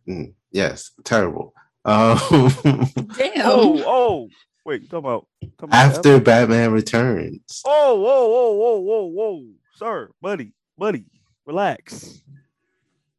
[0.08, 1.54] Mm, yes, terrible.
[1.86, 2.18] Um,
[3.18, 3.32] Damn.
[3.46, 4.30] Oh, oh.
[4.66, 7.62] Wait, you talking about, talking about after Batman Returns?
[7.66, 9.46] Oh, whoa, whoa, whoa, whoa, whoa,
[9.76, 11.06] sir, buddy, buddy,
[11.46, 12.22] relax.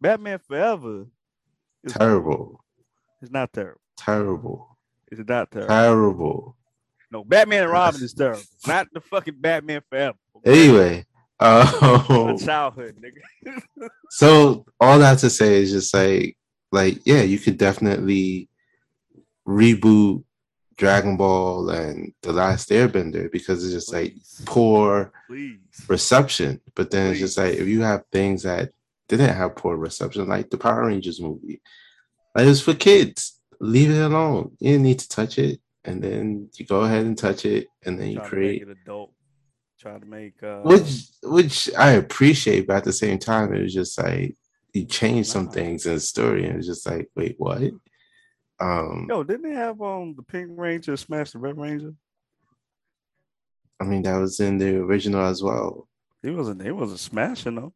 [0.00, 1.06] Batman Forever
[1.88, 2.64] terrible.
[3.20, 3.80] It's not terrible.
[3.96, 4.78] Terrible.
[5.10, 5.68] It's not terrible.
[5.68, 6.56] Terrible.
[7.14, 8.42] No, Batman and Robin is terrible.
[8.66, 10.18] Not the fucking Batman forever.
[10.44, 11.04] Anyway,
[11.38, 13.62] um, childhood, nigga.
[14.10, 16.36] so all that to say is just like,
[16.72, 18.48] like, yeah, you could definitely
[19.46, 20.24] reboot
[20.76, 24.40] Dragon Ball and The Last Airbender because it's just Please.
[24.40, 25.60] like poor Please.
[25.86, 26.60] reception.
[26.74, 27.12] But then Please.
[27.12, 28.72] it's just like if you have things that
[29.08, 31.62] didn't have poor reception, like the Power Rangers movie,
[32.34, 33.38] like it's for kids.
[33.60, 34.56] Leave it alone.
[34.58, 37.98] You didn't need to touch it and then you go ahead and touch it, and
[37.98, 39.12] then you create an adult.
[39.78, 43.74] Try to make uh, which which I appreciate, but at the same time, it was
[43.74, 44.36] just like
[44.72, 47.62] you changed some things in the story, and it's just like, wait, what?
[48.60, 51.92] Um, Yo, didn't they have um the Pink Ranger smash the Red Ranger?
[53.80, 55.88] I mean, that was in the original as well.
[56.22, 56.62] He wasn't.
[56.62, 57.74] He wasn't smashing though.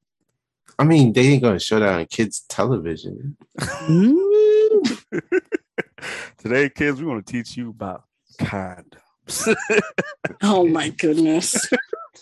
[0.78, 3.36] I mean, they ain't gonna show that on kids' television.
[6.38, 8.04] Today, kids, we want to teach you about
[8.40, 9.54] condoms.
[10.42, 11.56] oh my goodness.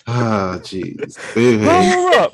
[0.09, 1.17] Ah, oh, jeez.
[1.65, 2.33] Power up.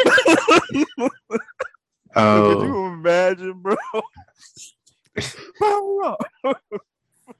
[2.14, 2.54] oh.
[2.54, 3.76] Could you imagine, bro?
[5.58, 6.22] Power up.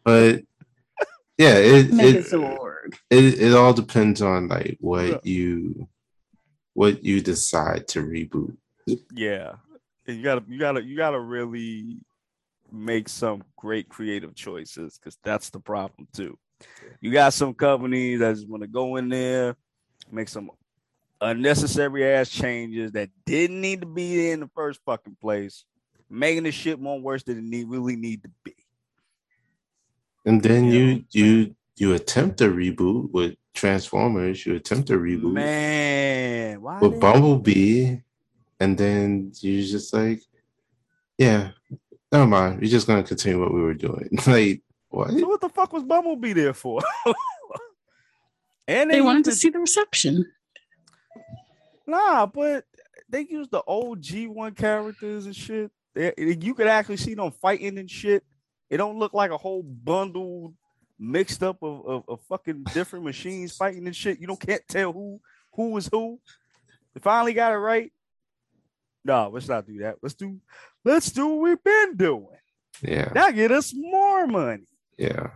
[0.05, 0.41] but
[1.37, 2.25] yeah, it, Megazord.
[2.25, 2.99] Spielberg.
[3.11, 5.19] It it all depends on like what yeah.
[5.25, 5.88] you
[6.73, 8.57] what you decide to reboot.
[9.12, 9.57] Yeah,
[10.07, 11.99] and you gotta you gotta you gotta really
[12.73, 16.39] make some great creative choices because that's the problem too.
[17.01, 19.57] You got some companies that just want to go in there,
[20.11, 20.51] make some
[21.21, 25.65] unnecessary ass changes that didn't need to be in the first fucking place,
[26.11, 28.55] making the shit more worse than it need, really need to be.
[30.25, 34.47] And then you you you, you attempt a reboot with Transformers.
[34.47, 36.61] You attempt a reboot, man.
[36.61, 37.97] Why with Bumblebee,
[38.61, 40.23] and then you're just like,
[41.19, 41.51] yeah,
[42.12, 42.61] never mind.
[42.61, 44.09] We're just gonna continue what we were doing.
[44.27, 45.11] like, what?
[45.11, 46.83] So what the fuck was Bumblebee there for?
[48.68, 50.31] and they, they wanted to see the reception.
[51.87, 52.64] Nah, but
[53.09, 55.70] they used the old G1 characters and shit.
[55.94, 58.25] They, you could actually see them fighting and shit.
[58.70, 60.55] It don't look like a whole bundle
[60.98, 64.20] mixed up of, of, of fucking different machines fighting and shit.
[64.20, 65.20] You don't can't tell who
[65.53, 66.18] who is who.
[66.94, 67.92] They finally got it right.
[69.05, 69.96] No, let's not do that.
[70.03, 70.40] Let's do
[70.85, 72.27] let's do what we've been doing.
[72.83, 73.11] Yeah.
[73.14, 74.64] That get us more money.
[74.99, 75.31] Yeah.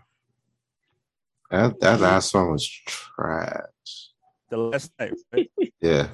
[1.51, 4.11] That that last one was trash.
[4.51, 5.51] The Last Knight, right?
[5.81, 6.09] yeah.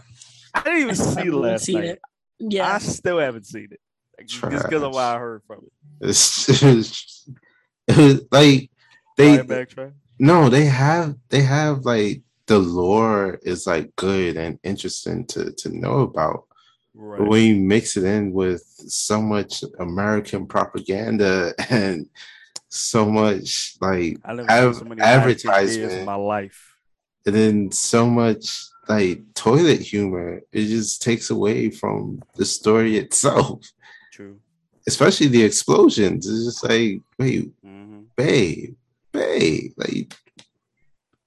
[0.54, 1.84] I didn't even see the Last Knight.
[1.84, 2.00] It.
[2.38, 2.74] Yeah.
[2.74, 3.80] I still haven't seen it.
[4.26, 6.08] Just because of what I heard from it.
[6.08, 7.28] It's, it's,
[7.88, 8.70] it's like
[9.16, 9.42] they
[10.18, 15.68] no, they have they have like the lore is like good and interesting to to
[15.76, 16.44] know about.
[16.94, 17.26] Right.
[17.26, 22.08] When you mix it in with so much American propaganda and
[22.68, 26.76] so much like av- so advertisement in my life,
[27.26, 33.64] and then so much like toilet humor, it just takes away from the story itself.
[34.12, 34.38] True.
[34.86, 36.28] Especially the explosions.
[36.28, 38.02] It's just like, wait, mm-hmm.
[38.16, 38.74] babe,
[39.12, 40.14] babe, like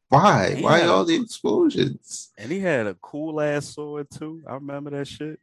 [0.10, 0.58] why?
[0.60, 2.32] Why all the explosions?
[2.38, 4.44] And he had a cool ass sword too.
[4.48, 5.40] I remember that shit.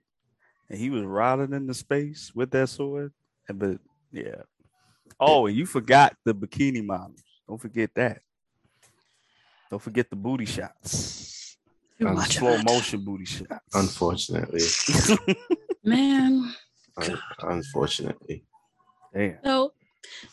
[0.73, 3.13] And he was riding into space with that sword.
[3.47, 3.79] And but
[4.11, 4.43] yeah.
[5.21, 7.23] Oh, and you forgot the bikini models.
[7.47, 8.23] Don't forget that.
[9.71, 11.59] Don't forget the booty shots.
[11.99, 13.75] slow motion booty shots.
[13.75, 14.63] Unfortunately.
[15.85, 16.55] Man.
[17.43, 18.45] unfortunately.
[19.15, 19.39] Damn.
[19.45, 19.73] So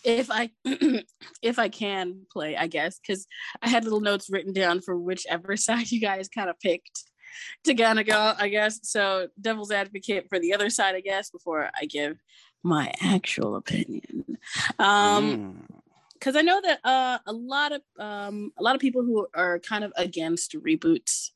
[0.06, 0.52] if I
[1.42, 3.28] if I can play, I guess, because
[3.62, 7.04] I had little notes written down for whichever side you guys kind of picked
[7.66, 8.80] to kind of go, I guess.
[8.84, 12.18] So devil's advocate for the other side, I guess, before I give
[12.64, 14.38] my actual opinion.
[14.78, 15.68] Um
[16.14, 16.40] because mm.
[16.40, 19.84] I know that uh, a lot of um, a lot of people who are kind
[19.84, 21.30] of against reboots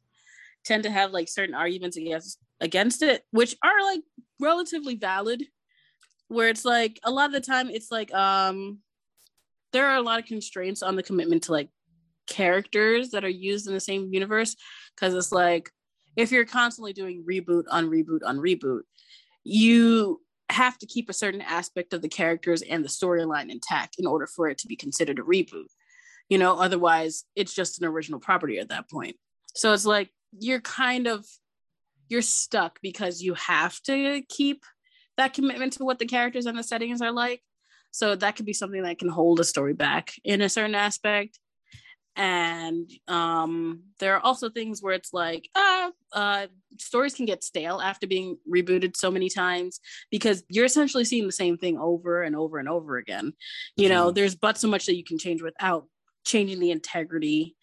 [0.65, 4.01] tend to have like certain arguments against against it, which are like
[4.39, 5.43] relatively valid
[6.27, 8.79] where it's like a lot of the time it's like um
[9.71, 11.69] there are a lot of constraints on the commitment to like
[12.27, 14.55] characters that are used in the same universe
[14.95, 15.71] because it's like
[16.15, 18.81] if you're constantly doing reboot on reboot on reboot
[19.43, 24.05] you have to keep a certain aspect of the characters and the storyline intact in
[24.05, 25.67] order for it to be considered a reboot
[26.29, 29.15] you know otherwise it's just an original property at that point
[29.55, 31.25] so it's like you're kind of
[32.09, 34.65] you're stuck because you have to keep
[35.17, 37.41] that commitment to what the characters and the settings are like.
[37.91, 41.39] So that could be something that can hold a story back in a certain aspect.
[42.15, 46.47] And um, there are also things where it's like, ah, uh,
[46.79, 49.79] stories can get stale after being rebooted so many times
[50.11, 53.33] because you're essentially seeing the same thing over and over and over again.
[53.75, 53.93] You mm-hmm.
[53.93, 55.87] know, there's but so much that you can change without
[56.23, 57.55] changing the integrity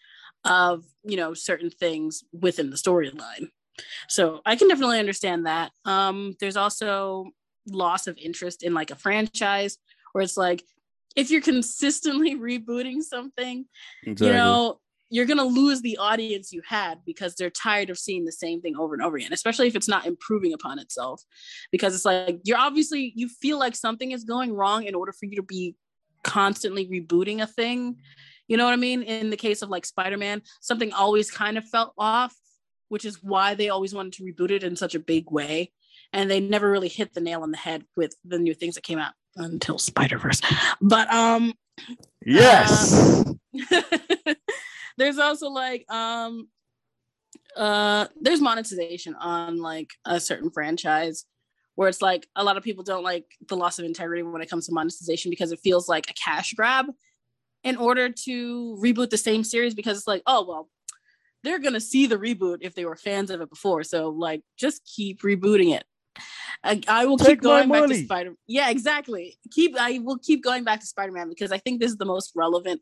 [0.43, 3.47] of you know certain things within the storyline
[4.07, 7.25] so i can definitely understand that um there's also
[7.67, 9.77] loss of interest in like a franchise
[10.11, 10.63] where it's like
[11.15, 13.65] if you're consistently rebooting something
[14.03, 14.27] exactly.
[14.27, 14.79] you know
[15.13, 18.61] you're going to lose the audience you had because they're tired of seeing the same
[18.61, 21.21] thing over and over again especially if it's not improving upon itself.
[21.69, 25.25] Because it's like you're obviously you feel like something is going wrong in order for
[25.25, 25.75] you to be
[26.23, 27.97] constantly rebooting a thing.
[28.47, 29.03] You know what i mean?
[29.03, 32.33] In the case of like spider-man something always kind of felt off
[32.87, 35.71] which is why they always wanted to reboot it in such a big way.
[36.11, 38.83] And they never really hit the nail on the head with the new things that
[38.83, 40.41] came out until Spider Verse.
[40.81, 41.53] But um,
[42.25, 43.25] yes,
[43.71, 44.33] uh,
[44.97, 46.47] there's also like um,
[47.55, 51.25] uh, there's monetization on like a certain franchise
[51.75, 54.49] where it's like a lot of people don't like the loss of integrity when it
[54.49, 56.87] comes to monetization because it feels like a cash grab
[57.63, 60.69] in order to reboot the same series because it's like oh well
[61.43, 63.83] they're gonna see the reboot if they were fans of it before.
[63.83, 65.83] So like just keep rebooting it
[66.63, 68.35] I, I will Take keep going back to Spider.
[68.47, 69.37] Yeah, exactly.
[69.51, 72.05] Keep I will keep going back to Spider Man because I think this is the
[72.05, 72.81] most relevant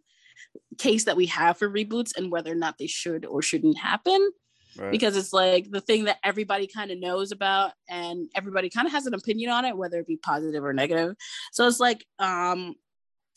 [0.77, 4.29] case that we have for reboots and whether or not they should or shouldn't happen.
[4.77, 4.91] Right.
[4.91, 8.93] Because it's like the thing that everybody kind of knows about and everybody kind of
[8.93, 11.15] has an opinion on it, whether it be positive or negative.
[11.51, 12.75] So it's like, um,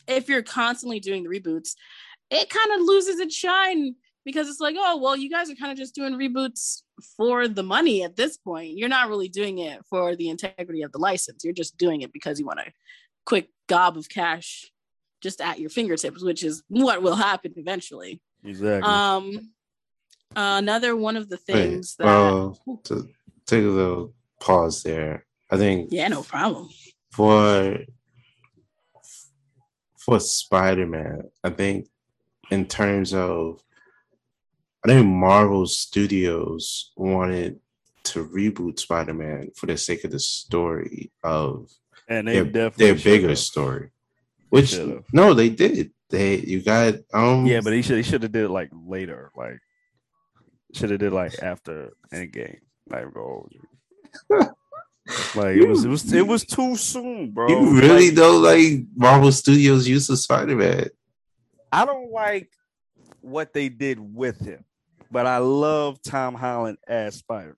[0.06, 1.74] if you're constantly doing the reboots,
[2.30, 3.94] it kind of loses its shine
[4.24, 6.82] because it's like, oh, well, you guys are kind of just doing reboots
[7.16, 8.76] for the money at this point.
[8.76, 11.44] You're not really doing it for the integrity of the license.
[11.44, 12.72] You're just doing it because you want a
[13.24, 14.70] quick gob of cash
[15.22, 18.20] just at your fingertips, which is what will happen eventually.
[18.44, 18.90] Exactly.
[18.90, 19.52] Um,
[20.34, 23.08] another one of the things Wait, that to
[23.46, 25.24] take a little pause there.
[25.50, 26.68] I think yeah, no problem.
[27.10, 27.78] For
[29.98, 31.88] for Spider Man, I think
[32.50, 33.62] in terms of
[34.84, 37.60] I think Marvel Studios wanted
[38.04, 41.70] to reboot Spider Man for the sake of the story of
[42.08, 43.90] and they their, their bigger story.
[44.48, 44.76] Which
[45.12, 45.92] no, they did.
[46.10, 49.30] They you got um yeah, but he should he should have did it like later,
[49.36, 49.60] like
[50.74, 52.58] should have did like after Endgame.
[52.88, 53.48] Like go.
[55.34, 57.48] like it was it was it was too soon, bro.
[57.48, 60.88] You really like, don't like Marvel Studios use of Spider Man.
[61.70, 62.50] I don't like
[63.20, 64.64] what they did with him
[65.12, 67.56] but I love Tom Holland as Spider.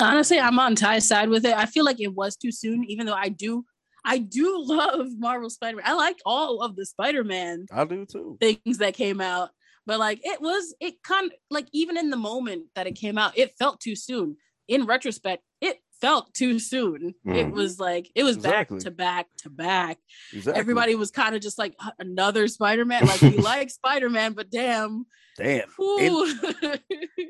[0.00, 1.54] Honestly, I'm on Ty's side with it.
[1.54, 3.64] I feel like it was too soon, even though I do,
[4.04, 5.76] I do love Marvel Spider.
[5.78, 5.86] Man.
[5.86, 7.66] I like all of the Spider Man.
[7.72, 8.38] I do too.
[8.40, 9.50] Things that came out,
[9.86, 13.18] but like it was, it kind of like even in the moment that it came
[13.18, 14.36] out, it felt too soon.
[14.66, 17.14] In retrospect, it felt too soon.
[17.26, 17.34] Mm.
[17.34, 18.78] It was like it was exactly.
[18.78, 19.98] back to back to back.
[20.32, 20.58] Exactly.
[20.58, 23.06] Everybody was kind of just like another Spider Man.
[23.06, 25.68] Like we like Spider Man, but damn, damn.
[25.78, 26.80] And,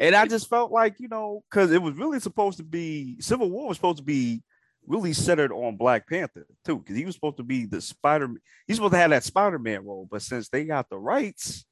[0.00, 3.50] and, I just felt like you know because it was really supposed to be Civil
[3.50, 4.42] War was supposed to be
[4.86, 8.28] really centered on Black Panther too because he was supposed to be the Spider.
[8.28, 8.40] Man.
[8.66, 11.64] He's supposed to have that Spider Man role, but since they got the rights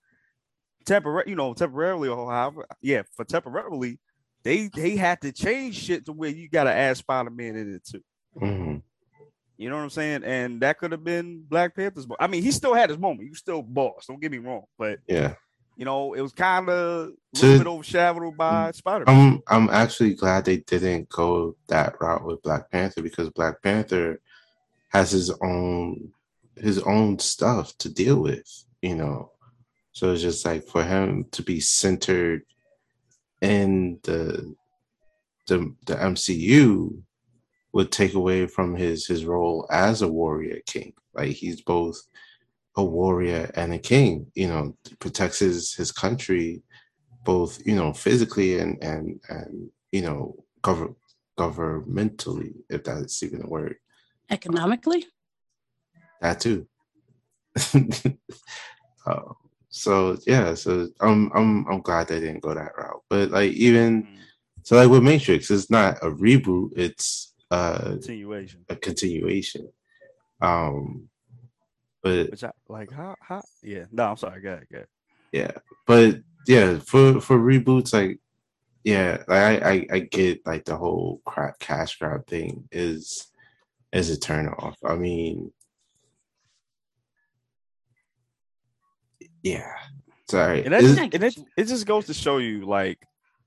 [0.85, 3.99] temporary, you know, temporarily or however, yeah, for temporarily
[4.43, 7.75] they they had to change shit to where you got to add Spider Man in
[7.75, 8.03] it too.
[8.41, 8.77] Mm-hmm.
[9.59, 10.25] You know what I'm saying?
[10.25, 12.07] And that could have been Black Panther's.
[12.19, 13.29] I mean, he still had his moment.
[13.29, 14.07] You still boss.
[14.07, 15.35] Don't get me wrong, but yeah,
[15.83, 18.75] you know, it was kind of a little bit overshadowed by mm.
[18.77, 19.43] Spider Man.
[19.49, 24.21] I'm I'm actually glad they didn't go that route with Black Panther because Black Panther
[24.91, 26.13] has his own
[26.55, 28.47] his own stuff to deal with.
[28.81, 29.33] You know,
[29.91, 32.45] so it's just like for him to be centered
[33.41, 34.55] in the
[35.49, 37.03] the the MCU
[37.73, 40.93] would take away from his his role as a warrior king.
[41.13, 42.01] Like he's both
[42.77, 44.27] a warrior and a king.
[44.35, 46.63] You know, protects his his country
[47.25, 50.95] both you know physically and and and you know govern
[51.39, 53.77] governmentally if that's even a word
[54.31, 55.07] economically
[56.21, 56.67] that too
[59.07, 59.17] uh,
[59.69, 63.03] so yeah, so I'm I'm I'm glad they didn't go that route.
[63.11, 64.17] But like even mm.
[64.63, 68.65] so, like with Matrix, it's not a reboot; it's a continuation.
[68.71, 69.69] A continuation.
[70.41, 71.09] Um,
[72.03, 74.89] but Which I, like how how yeah no I'm sorry go ahead, go ahead.
[75.33, 75.53] yeah
[75.87, 78.19] but yeah for for reboots like
[78.85, 83.29] yeah like I, I I get like the whole crap cash grab thing is
[83.93, 84.77] is a turn off.
[84.85, 85.53] I mean
[89.43, 89.73] yeah.
[90.31, 90.65] Sorry.
[90.65, 92.99] And, that's, and it, it just goes to show you like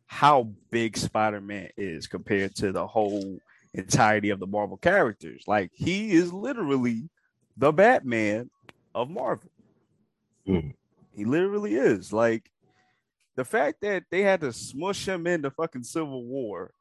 [0.08, 3.40] how big Spider-Man is compared to the whole
[3.74, 5.44] entirety of the Marvel characters.
[5.48, 7.10] Like he is literally
[7.58, 8.50] the Batman
[8.94, 9.50] of Marvel.
[10.48, 10.74] Mm.
[11.16, 12.12] He literally is.
[12.12, 12.50] Like
[13.36, 16.72] the fact that they had to smush him into fucking Civil War.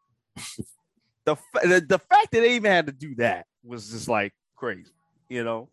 [1.25, 4.93] the, the the fact that they even had to do that was just like crazy,
[5.29, 5.69] you know.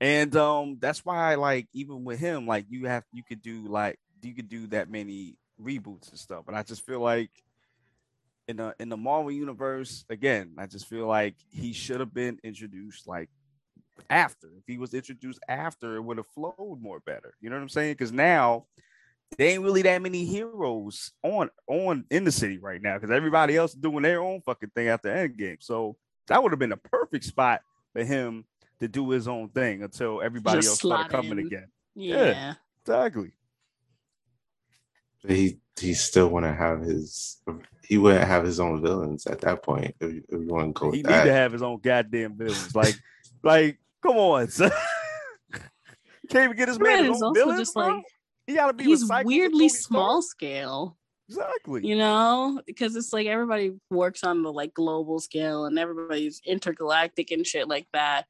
[0.00, 3.66] And um, that's why I like even with him, like you have you could do
[3.66, 6.44] like you could do that many reboots and stuff.
[6.44, 7.30] But I just feel like
[8.48, 12.38] in the in the Marvel universe, again, I just feel like he should have been
[12.42, 13.30] introduced like
[14.10, 14.48] after.
[14.58, 17.34] If he was introduced after, it would have flowed more better.
[17.40, 17.92] You know what I'm saying?
[17.92, 18.66] Because now
[19.36, 23.56] there ain't really that many heroes on on in the city right now because everybody
[23.56, 25.58] else is doing their own fucking thing after Endgame.
[25.60, 25.96] So
[26.28, 27.60] that would have been a perfect spot
[27.92, 28.44] for him
[28.80, 31.46] to do his own thing until everybody Just else started coming in.
[31.46, 31.68] again.
[31.94, 32.24] Yeah.
[32.24, 33.32] yeah, exactly.
[35.26, 37.38] He he still want to have his.
[37.82, 39.94] He wouldn't have his own villains at that point.
[40.00, 42.74] If, if you want to go, he need to have his own goddamn villains.
[42.74, 42.94] Like,
[43.42, 44.70] like, come on, son.
[46.28, 47.86] Can't even get his man, his own villains, just bro?
[47.88, 48.04] Like,
[48.46, 48.84] he gotta be.
[48.84, 50.96] He's weirdly small scale.
[51.28, 51.86] Exactly.
[51.86, 57.32] You know, because it's like everybody works on the like global scale and everybody's intergalactic
[57.32, 58.26] and shit like that.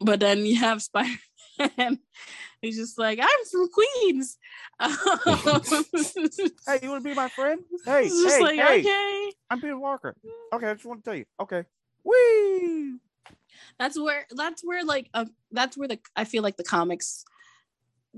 [0.00, 1.10] But then you have Spider
[1.76, 1.98] Man.
[2.62, 4.38] he's just like, I'm from Queens.
[6.66, 7.60] hey, you want to be my friend?
[7.84, 9.32] Hey, It's just hey, like, hey, okay.
[9.50, 10.16] I'm Peter Walker.
[10.52, 11.24] Okay, I just want to tell you.
[11.40, 11.64] Okay,
[12.04, 12.96] wee.
[13.78, 17.24] That's where that's where like uh, that's where the I feel like the comics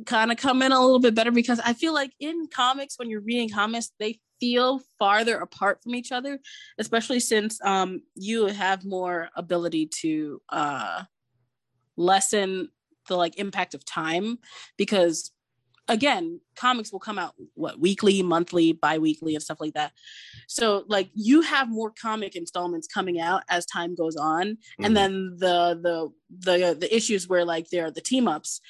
[0.07, 3.11] kind of come in a little bit better because I feel like in comics when
[3.11, 6.39] you're reading comics they feel farther apart from each other
[6.78, 11.03] especially since um you have more ability to uh
[11.97, 12.68] lessen
[13.09, 14.39] the like impact of time
[14.76, 15.32] because
[15.89, 19.93] again comics will come out what weekly monthly bi-weekly and stuff like that
[20.47, 24.47] so like you have more comic installments coming out as time goes on
[24.78, 24.84] Mhm.
[24.86, 26.11] and then the the
[26.41, 28.61] the the issues where like there are the team ups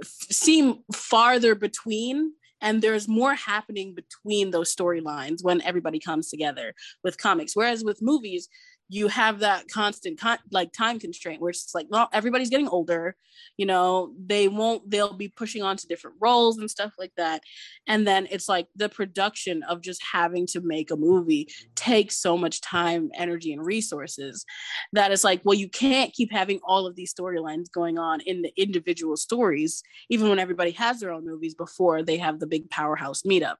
[0.00, 6.74] f- seem farther between and there's more happening between those storylines when everybody comes together
[7.02, 8.48] with comics whereas with movies
[8.88, 13.16] you have that constant con- like time constraint where it's like well everybody's getting older
[13.56, 17.42] you know they won't they'll be pushing on to different roles and stuff like that.
[17.86, 22.36] And then it's like the production of just having to make a movie takes so
[22.36, 24.44] much time energy and resources
[24.92, 28.42] that it's like well you can't keep having all of these storylines going on in
[28.42, 32.68] the individual stories even when everybody has their own movies before they have the big
[32.70, 33.56] powerhouse meetup.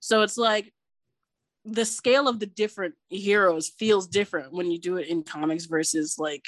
[0.00, 0.72] So it's like
[1.64, 6.18] the scale of the different heroes feels different when you do it in comics versus
[6.18, 6.44] like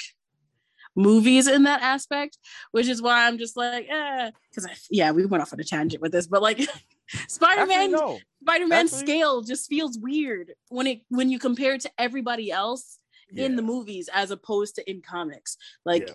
[0.95, 2.37] movies in that aspect
[2.71, 6.01] which is why i'm just like eh because yeah we went off on a tangent
[6.01, 6.59] with this but like
[7.27, 8.19] spider-man Actually, no.
[8.41, 12.97] spider-man's actually- scale just feels weird when it when you compare it to everybody else
[13.35, 16.13] in the movies as opposed to in comics like Yeah.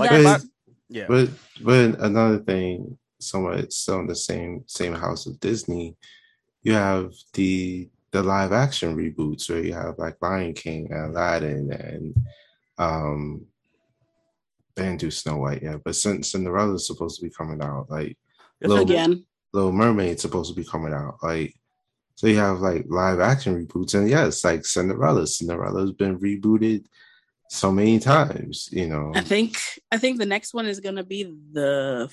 [0.00, 0.42] Like, But-
[0.88, 1.06] Yeah.
[1.08, 1.30] But
[1.62, 5.96] but another thing, somewhat still in the same same house of Disney,
[6.62, 11.72] you have the the live action reboots where you have like Lion King and Aladdin
[11.72, 12.14] and
[12.78, 13.46] um
[14.74, 17.90] they didn't do Snow White yet, but since Cinderella is supposed to be coming out.
[17.90, 18.16] Like
[18.60, 21.16] Little- again Little Mermaid's supposed to be coming out.
[21.22, 21.54] Like
[22.14, 25.26] so you have like live action reboots and yes, like Cinderella.
[25.26, 26.84] Cinderella's been rebooted
[27.50, 29.58] so many times, you know, i think
[29.90, 32.10] i think the next one is gonna be the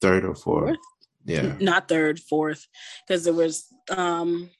[0.00, 0.66] third or fourth.
[0.68, 0.78] fourth
[1.24, 1.54] Yeah.
[1.60, 2.66] not third fourth
[3.06, 4.50] because there was um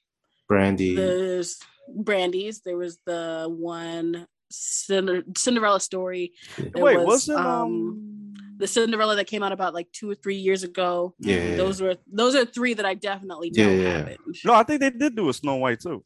[0.48, 0.94] Brandy.
[0.96, 1.58] there's
[1.88, 8.66] brandy's there was the one Cinder- cinderella story there Wait, was, wasn't um, um, the
[8.66, 11.56] cinderella that came out about like two or three years ago Yeah.
[11.56, 13.98] those were those are three that i definitely know Yeah, yeah.
[13.98, 16.04] haven't No, I think they did do a Snow White too.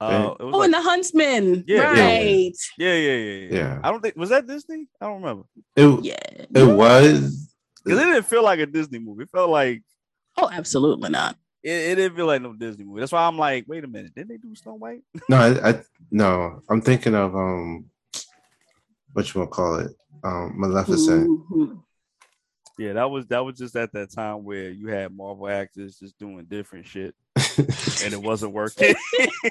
[0.00, 2.04] Uh, it was oh like, and the huntsman Yeah, yeah.
[2.04, 3.16] right yeah, yeah, yeah,
[3.48, 3.54] yeah.
[3.58, 3.80] Yeah.
[3.82, 4.86] I don't think was that Disney.
[5.00, 5.44] I don't remember
[5.76, 6.16] It, yeah,
[6.54, 7.53] it was.
[7.84, 9.24] Because it didn't feel like a Disney movie.
[9.24, 9.82] It felt like
[10.36, 13.00] oh absolutely not it, it didn't feel like no Disney movie.
[13.00, 15.02] That's why I'm like, wait a minute, didn't they do Snow White?
[15.28, 16.62] No, I, I no.
[16.68, 17.86] I'm thinking of um,
[19.14, 19.90] what you want to call it?
[20.22, 21.28] Um, Maleficent.
[21.50, 21.80] Mhm.
[22.76, 26.18] Yeah, that was that was just at that time where you had Marvel actors just
[26.18, 28.94] doing different shit and it wasn't working.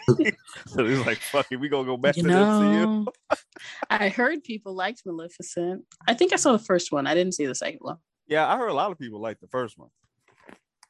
[0.68, 3.08] so he's like, fuck it, we gonna go back you to the MCU.
[3.90, 7.46] i heard people liked maleficent i think i saw the first one i didn't see
[7.46, 7.98] the second one
[8.34, 9.90] Yeah, I heard a lot of people like the first one.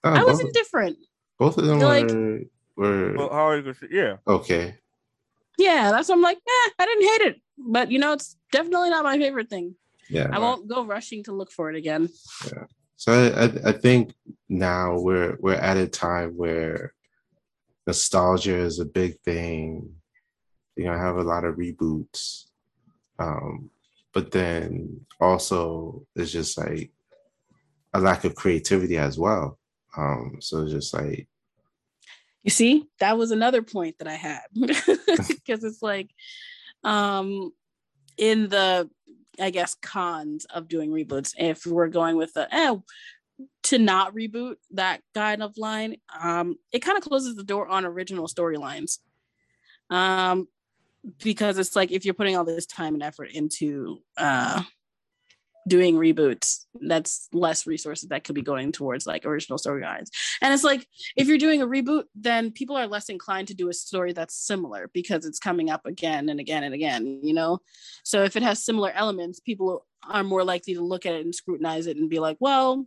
[0.06, 0.98] Oh, i both, was indifferent
[1.40, 2.42] both of them like- were
[2.76, 4.76] were But how are you gonna yeah, okay.
[5.58, 8.90] yeah that's why i'm like eh, i didn't hate it but you know it's definitely
[8.90, 9.76] not my favorite thing
[10.10, 10.28] Yeah.
[10.36, 12.10] i won't go rushing to look for it again
[12.52, 12.66] Yeah.
[13.04, 14.14] So I, I, I think
[14.50, 16.94] now we're we're at a time where
[17.86, 19.96] nostalgia is a big thing.
[20.78, 22.46] You know, gonna have a lot of reboots.
[23.20, 23.70] Um,
[24.14, 26.93] but then also it's just like
[27.94, 29.60] a lack of creativity as well.
[29.96, 31.28] Um, so just like
[32.44, 36.10] You see, that was another point that I had because it's like,
[36.84, 37.52] um,
[38.18, 38.90] in the,
[39.40, 42.76] I guess, cons of doing reboots, if we're going with the, eh,
[43.64, 47.86] to not reboot that kind of line, um, it kind of closes the door on
[47.86, 49.00] original storylines.
[49.90, 50.48] Um,
[51.24, 54.64] because it's like if you're putting all this time and effort into uh
[55.68, 60.10] doing reboots, that's less resources that could be going towards like original storylines.
[60.42, 63.70] And it's like if you're doing a reboot, then people are less inclined to do
[63.70, 67.60] a story that's similar because it's coming up again and again and again, you know?
[68.04, 71.34] So if it has similar elements, people are more likely to look at it and
[71.34, 72.86] scrutinize it and be like, well,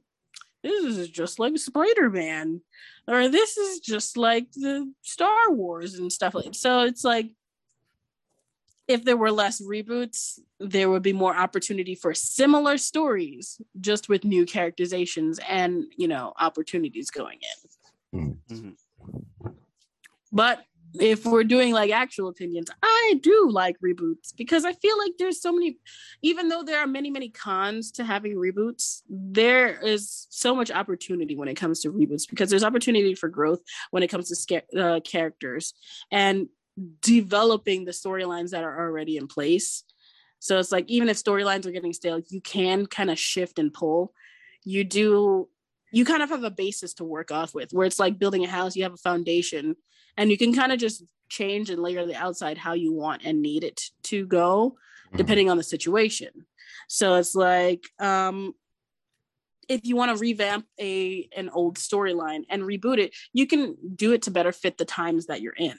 [0.63, 2.61] this is just like Spider Man,
[3.07, 7.31] or this is just like the Star Wars and stuff like So it's like,
[8.89, 14.25] if there were less reboots, there would be more opportunity for similar stories, just with
[14.25, 18.21] new characterizations and you know opportunities going in.
[18.21, 18.77] mm, Mhm.
[20.33, 20.65] But
[21.01, 25.41] if we're doing like actual opinions, I do like reboots because I feel like there's
[25.43, 25.79] so many,
[26.23, 31.37] even though there are many, many cons to having reboots, there is so much opportunity
[31.37, 33.61] when it comes to reboots because there's opportunity for growth
[33.91, 35.75] when it comes to sca- uh, characters
[36.11, 36.49] and
[37.01, 39.85] developing the storylines that are already in place.
[40.39, 43.73] So it's like, even if storylines are getting stale, you can kind of shift and
[43.73, 44.13] pull.
[44.65, 45.49] You do
[45.93, 48.49] you kind of have a basis to work off with where it's like building a
[48.49, 49.77] house you have a foundation
[50.17, 53.43] and you can kind of just change and layer the outside how you want and
[53.43, 54.77] need it to go
[55.09, 55.17] mm-hmm.
[55.17, 56.31] depending on the situation
[56.89, 58.53] so it's like um
[59.69, 64.13] if you want to revamp a an old storyline and reboot it you can do
[64.13, 65.79] it to better fit the times that you're in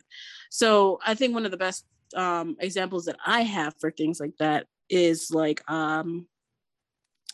[0.50, 1.86] so i think one of the best
[2.16, 6.26] um examples that i have for things like that is like um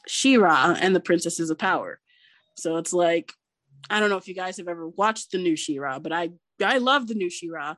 [0.08, 2.00] She-Ra and the Princesses of Power
[2.56, 3.34] so it's like,
[3.90, 6.32] I don't know if you guys have ever watched the new She-Ra, but I
[6.64, 7.76] I love the new She-Ra.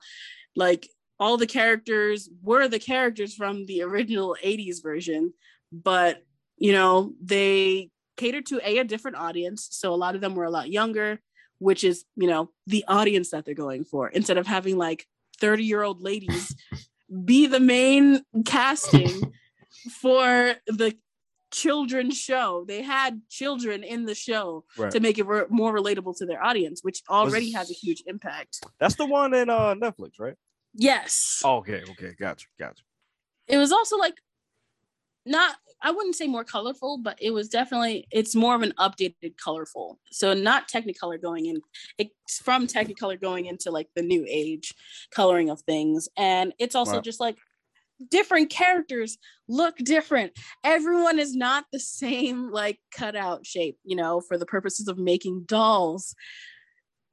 [0.56, 5.34] Like all the characters were the characters from the original 80s version,
[5.72, 6.24] but
[6.58, 9.68] you know, they catered to a, a different audience.
[9.72, 11.20] So a lot of them were a lot younger,
[11.60, 14.08] which is, you know, the audience that they're going for.
[14.08, 15.06] Instead of having like
[15.40, 16.56] 30 year old ladies
[17.24, 19.34] be the main casting
[20.02, 20.96] for the
[21.52, 22.66] children's show.
[22.68, 24.92] They had children in the show right.
[24.92, 28.04] to make it re- more relatable to their audience, which already Was, has a huge
[28.08, 28.64] impact.
[28.80, 30.36] That's the one in uh, Netflix, right?
[30.74, 31.42] Yes.
[31.46, 32.84] Oh, okay, okay, gotcha, gotcha.
[33.48, 34.16] It was also like
[35.26, 39.38] not I wouldn't say more colorful, but it was definitely it's more of an updated
[39.44, 40.00] colorful.
[40.12, 41.62] So not Technicolor going in,
[41.98, 44.74] it's from Technicolor going into like the new age
[45.12, 47.02] coloring of things, and it's also wow.
[47.02, 47.38] just like
[48.10, 49.18] different characters
[49.48, 50.34] look different.
[50.64, 55.44] Everyone is not the same like cutout shape, you know, for the purposes of making
[55.46, 56.16] dolls.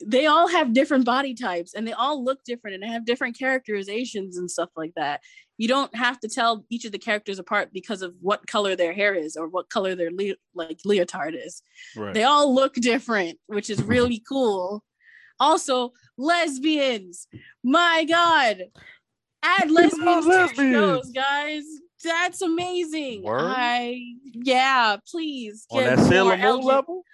[0.04, 4.36] They all have different body types and they all look different and have different characterizations
[4.36, 5.20] and stuff like that.
[5.62, 8.92] You don't have to tell each of the characters apart because of what color their
[8.92, 11.62] hair is or what color their le- like leotard is.
[11.94, 12.12] Right.
[12.12, 14.82] They all look different, which is really cool.
[15.38, 17.28] Also, lesbians.
[17.62, 18.56] My God,
[19.44, 20.74] add lesbians, lesbians.
[20.74, 21.62] shows, guys.
[22.02, 23.22] That's amazing.
[23.22, 23.42] Word?
[23.44, 24.02] I
[24.32, 25.64] yeah, please.
[25.70, 27.04] On that Sailor Moon level?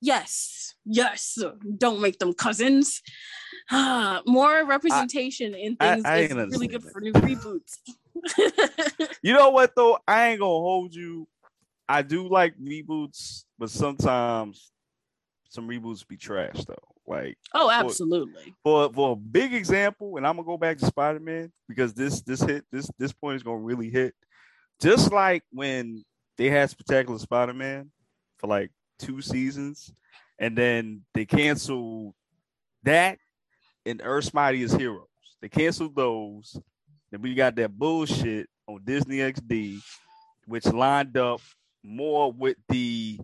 [0.00, 1.38] Yes, yes.
[1.76, 3.02] Don't make them cousins.
[3.72, 6.92] more representation I, in things I, I is really good that.
[6.92, 7.78] for new reboots.
[9.22, 9.98] you know what though?
[10.06, 11.28] I ain't gonna hold you.
[11.88, 14.70] I do like reboots, but sometimes
[15.48, 16.76] some reboots be trash though.
[17.06, 18.54] Like oh, absolutely.
[18.62, 21.94] For, for for a big example, and I'm gonna go back to Spider Man because
[21.94, 24.14] this this hit this this point is gonna really hit.
[24.80, 26.04] Just like when
[26.36, 27.90] they had Spectacular Spider Man
[28.38, 29.92] for like two seasons,
[30.38, 32.14] and then they canceled
[32.84, 33.18] that
[33.86, 35.06] and Earth's Mightiest Heroes.
[35.40, 36.60] They canceled those.
[37.10, 39.80] Then we got that bullshit on Disney XD,
[40.46, 41.40] which lined up
[41.82, 43.18] more with the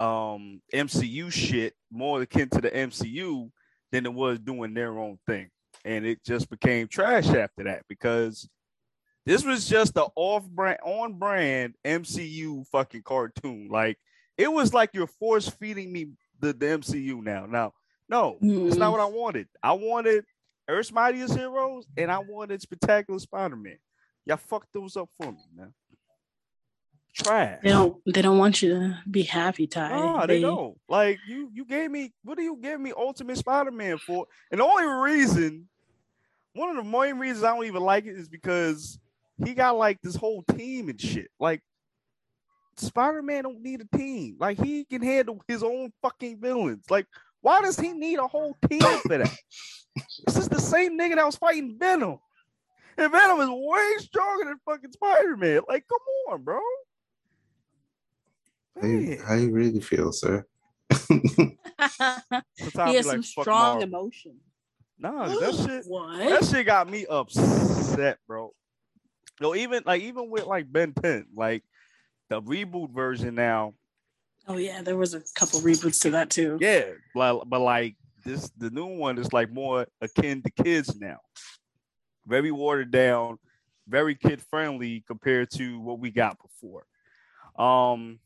[0.00, 3.50] um MCU shit more akin to the MCU
[3.92, 5.50] than it was doing their own thing.
[5.84, 8.48] And it just became trash after that because
[9.26, 13.68] this was just the off brand on brand MCU fucking cartoon.
[13.70, 13.98] Like
[14.36, 16.08] it was like you're force feeding me
[16.40, 17.46] the, the MCU now.
[17.46, 17.72] Now,
[18.08, 18.68] no, mm-hmm.
[18.68, 19.48] it's not what I wanted.
[19.62, 20.24] I wanted
[20.68, 23.78] Earth's Mightiest Heroes and I wanted Spectacular Spider-Man.
[24.26, 25.72] Y'all fucked those up for me, man
[27.14, 27.60] trash.
[27.62, 27.96] They don't.
[28.06, 29.90] They don't want you to be happy, Ty.
[29.90, 30.76] No, they, they don't.
[30.88, 32.12] Like you, you gave me.
[32.22, 34.26] What do you give me Ultimate Spider-Man for?
[34.50, 35.68] And the only reason,
[36.52, 38.98] one of the main reasons I don't even like it is because
[39.44, 41.30] he got like this whole team and shit.
[41.38, 41.62] Like
[42.78, 44.36] Spider-Man don't need a team.
[44.38, 46.84] Like he can handle his own fucking villains.
[46.90, 47.06] Like
[47.40, 49.30] why does he need a whole team for that?
[50.26, 52.18] this is the same nigga that was fighting Venom.
[52.96, 55.60] And Venom is way stronger than fucking Spider-Man.
[55.68, 55.98] Like, come
[56.32, 56.60] on, bro.
[58.80, 60.46] How you, how you really feel, sir?
[61.08, 61.56] he
[62.74, 64.36] has some strong emotion.
[64.98, 65.84] Nah, that shit.
[65.86, 66.18] What?
[66.18, 68.54] That shit got me upset, bro.
[69.40, 71.62] No, even like even with like Ben 10, like
[72.34, 73.74] the reboot version now.
[74.46, 76.58] Oh yeah, there was a couple reboots to that too.
[76.60, 81.18] Yeah, but, but like this, the new one is like more akin to kids now.
[82.26, 83.38] Very watered down,
[83.86, 86.86] very kid friendly compared to what we got before.
[87.56, 88.18] Um,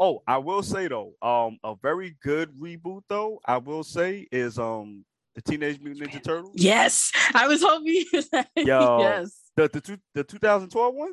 [0.00, 4.56] Oh, I will say though, um, a very good reboot though, I will say is
[4.56, 5.04] um
[5.34, 6.54] the Teenage Mutant Ninja Turtles.
[6.54, 8.04] Yes, I was hoping.
[8.56, 11.12] Yo, yes, the the two, the 2012 one.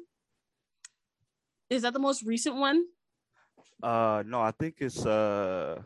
[1.69, 2.85] Is that the most recent one?
[3.81, 5.81] Uh, no, I think it's uh.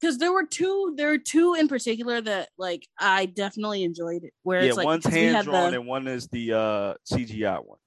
[0.00, 4.32] because there were two there were two in particular that like I definitely enjoyed it.
[4.42, 7.78] Where yeah, it's like one's hand drawn the- and one is the uh CGI one.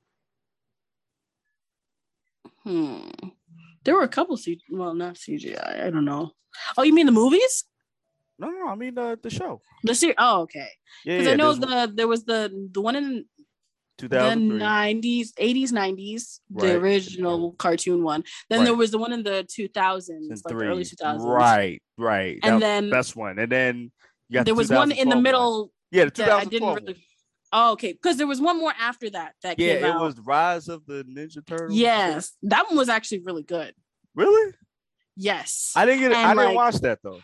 [2.63, 3.09] Hmm.
[3.83, 5.85] There were a couple C well not CGI.
[5.85, 6.31] I don't know.
[6.77, 7.65] Oh, you mean the movies?
[8.37, 9.61] No, no, I mean uh, the show.
[9.83, 10.15] The series?
[10.17, 10.67] Oh, okay.
[11.03, 11.33] Yeah, Because yeah.
[11.33, 13.25] I know the there was the the one in
[14.07, 14.57] the 2003.
[14.57, 16.67] nineties, eighties, nineties, Right.
[16.69, 18.23] the original cartoon one.
[18.49, 18.65] Then Right.
[18.65, 21.25] there was the one in the two thousands, like the early two thousands.
[21.25, 22.39] Right, right.
[22.43, 23.37] And That then best one.
[23.39, 23.91] And then
[24.29, 26.73] you got there the was one in the 2012 middle Yeah, the that I didn't
[26.73, 27.05] really.
[27.51, 27.93] Oh, okay.
[27.93, 30.01] Because there was one more after that that Yeah, came it out.
[30.01, 31.75] was Rise of the Ninja Turtles.
[31.77, 33.73] Yes, that one was actually really good.
[34.15, 34.53] Really?
[35.15, 36.13] Yes, I didn't get.
[36.13, 37.19] I And, didn't watch that though.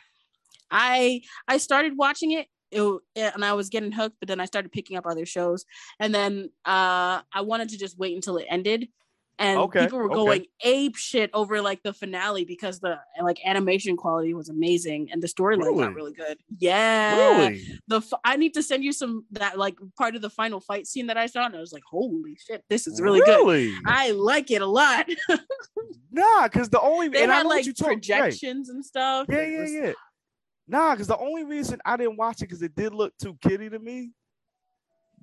[0.71, 4.45] I I started watching it, it w- and I was getting hooked, but then I
[4.45, 5.66] started picking up other shows,
[5.99, 8.89] and then uh I wanted to just wait until it ended.
[9.38, 10.16] And Okay, people were okay.
[10.16, 15.22] going ape shit over like the finale because the like animation quality was amazing and
[15.22, 15.84] the storyline Really?
[15.84, 16.38] got really good.
[16.57, 17.61] Yeah, Really?
[17.89, 20.88] the f- I need to send you some that like part of the final fight
[20.88, 23.82] scene that I saw, and I was like, holy shit, this is really, good.
[23.86, 25.09] I like it a lot.
[26.11, 27.88] Nah, because the only they and I had what like you right.
[27.88, 29.28] projections and stuff.
[29.30, 29.93] Yeah, yeah, yeah.
[30.68, 33.70] Nah, because the only reason I didn't watch it because it did look too kiddie
[33.70, 34.11] to me.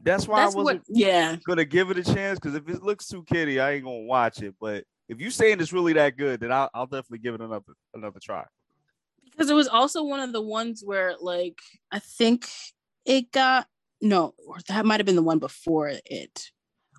[0.02, 0.96] That's why That's I wasn't what.
[0.96, 2.38] Yeah, gonna give it a chance.
[2.38, 4.54] Because if it looks too kiddie, I ain't gonna watch it.
[4.60, 7.72] But if you're saying it's really that good, then I'll, I'll definitely give it another
[7.94, 8.44] another try.
[9.30, 11.58] because it was also one of the ones where like
[11.90, 12.48] I think
[13.04, 13.66] it got
[14.00, 16.50] no, or that might have been the one before it,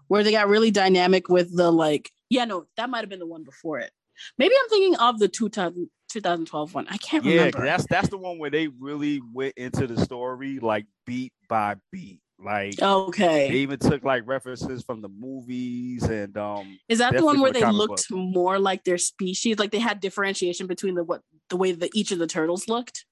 [0.07, 2.11] where they got really dynamic with the like.
[2.29, 3.91] Yeah, no, that might have been the one before it.
[4.37, 6.87] Maybe I'm thinking of the 2000, 2012 one.
[6.89, 7.65] I can't Yeah, remember.
[7.65, 12.19] that's that's the one where they really went into the story like beat by beat.
[12.39, 17.23] Like okay, they even took like references from the movies and um is that the
[17.23, 19.59] one where they looked more like their species?
[19.59, 23.05] Like they had differentiation between the what the way that each of the turtles looked.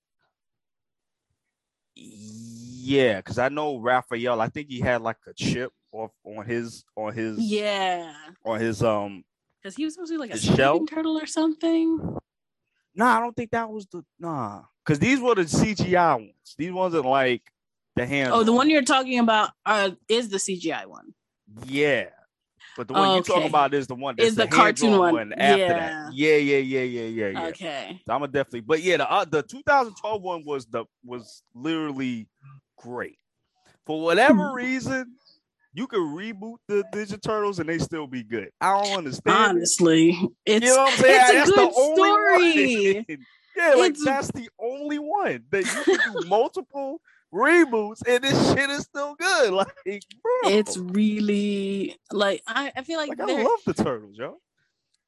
[1.95, 4.41] yeah, because I know Raphael.
[4.41, 8.83] I think he had like a chip off on his on his Yeah, on his
[8.83, 9.23] um.
[9.61, 10.85] because he was supposed to be like a shell?
[10.85, 12.17] turtle or something.
[12.95, 14.63] Nah, I don't think that was the nah.
[14.85, 16.55] Because these were the CGI ones.
[16.57, 17.43] These ones are like
[17.95, 18.31] the hands.
[18.33, 21.13] Oh, the one you're talking about uh, is the CGI one.
[21.65, 22.05] Yeah.
[22.77, 25.33] But the one you're talking about is the one that's Is the hand-drawn cartoon one.
[25.33, 25.73] after Yeah.
[25.73, 26.13] that.
[26.13, 27.47] Yeah, yeah, yeah, yeah, yeah, yeah.
[27.47, 28.01] Okay.
[28.07, 32.27] So I'm gonna definitely, but yeah, the uh, the 2012 one was the was literally
[32.77, 33.17] great.
[33.85, 35.15] For whatever reason,
[35.73, 38.49] you could reboot the Ninja Turtles and they still be good.
[38.59, 39.37] I don't understand.
[39.37, 41.21] Honestly, it's you know what I'm saying?
[41.21, 43.05] it's a That's good the only story.
[43.57, 47.01] yeah, like It's- that's the only one that you can do multiple
[47.33, 49.53] reboots and this shit is still good.
[49.53, 54.37] Like, bro, it's really like I, I feel like, like I love the turtles, yo.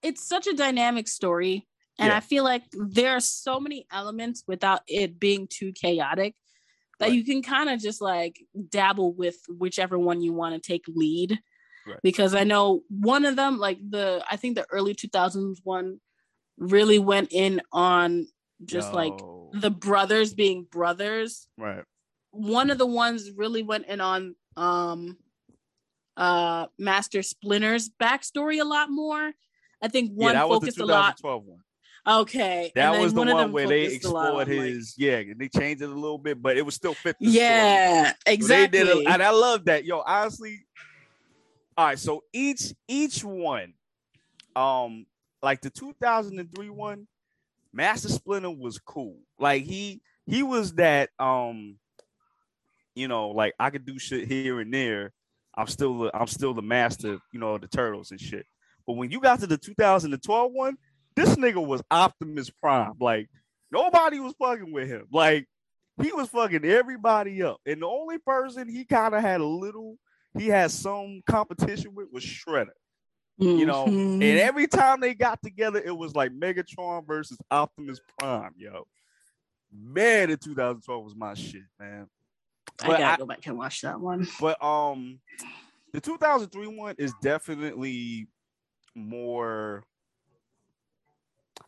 [0.01, 1.67] it's such a dynamic story.
[1.99, 2.17] And Yeah.
[2.17, 6.33] I feel like there are so many elements without it being too chaotic
[7.03, 7.13] that Right.
[7.13, 8.39] you can kind of just like
[8.69, 11.37] dabble with whichever one you want to take lead.
[11.85, 11.99] Right.
[12.01, 15.99] Because I know one of them, like the I think the early 2000s one,
[16.57, 18.27] really went in on
[18.63, 19.13] just like
[19.51, 21.47] the brothers being brothers.
[21.57, 21.83] right.
[22.31, 25.17] One of the ones really went in on um
[26.15, 29.33] uh Master Splinter's backstory a lot more.
[29.81, 31.59] I think Yeah, one the focused a lot 2012 one.
[32.05, 32.71] Okay.
[32.75, 35.89] That was the one where they a explored on, like- his yeah, they changed it
[35.89, 37.31] a little bit, but it was still fit story.
[37.31, 38.79] yeah, So they exactly.
[38.79, 39.85] did it, and I love that.
[39.85, 40.65] Yo, honestly.
[41.75, 43.73] All right, so each each one,
[44.55, 45.05] um,
[45.41, 47.07] like the 2003 one,
[47.71, 49.17] Master Splinter was cool.
[49.39, 51.77] Like he he was that um,
[52.95, 55.13] you know, like I could do shit here and there.
[55.55, 58.45] I'm still the, I'm still the master, you know, the turtles and shit.
[58.85, 60.77] But when you got to the 2012 one,
[61.15, 62.93] this nigga was Optimus Prime.
[62.99, 63.29] Like
[63.71, 65.07] nobody was fucking with him.
[65.11, 65.47] Like
[66.01, 67.57] he was fucking everybody up.
[67.65, 69.97] And the only person he kind of had a little,
[70.37, 72.69] he had some competition with was Shredder.
[73.39, 74.13] You know, Mhm.
[74.15, 78.85] and every time they got together, it was like Megatron versus Optimus Prime, yo.
[79.71, 82.07] Man, in 2012 was my shit, man.
[82.83, 84.27] I but gotta I- go back and watch that one.
[84.39, 85.19] But um,
[85.93, 88.27] the 2003 one is definitely
[88.95, 89.83] more.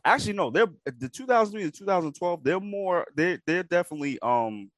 [0.06, 2.44] Actually, no, they're the 2003 and 2012.
[2.44, 3.04] They're more.
[3.16, 4.70] They're they're definitely um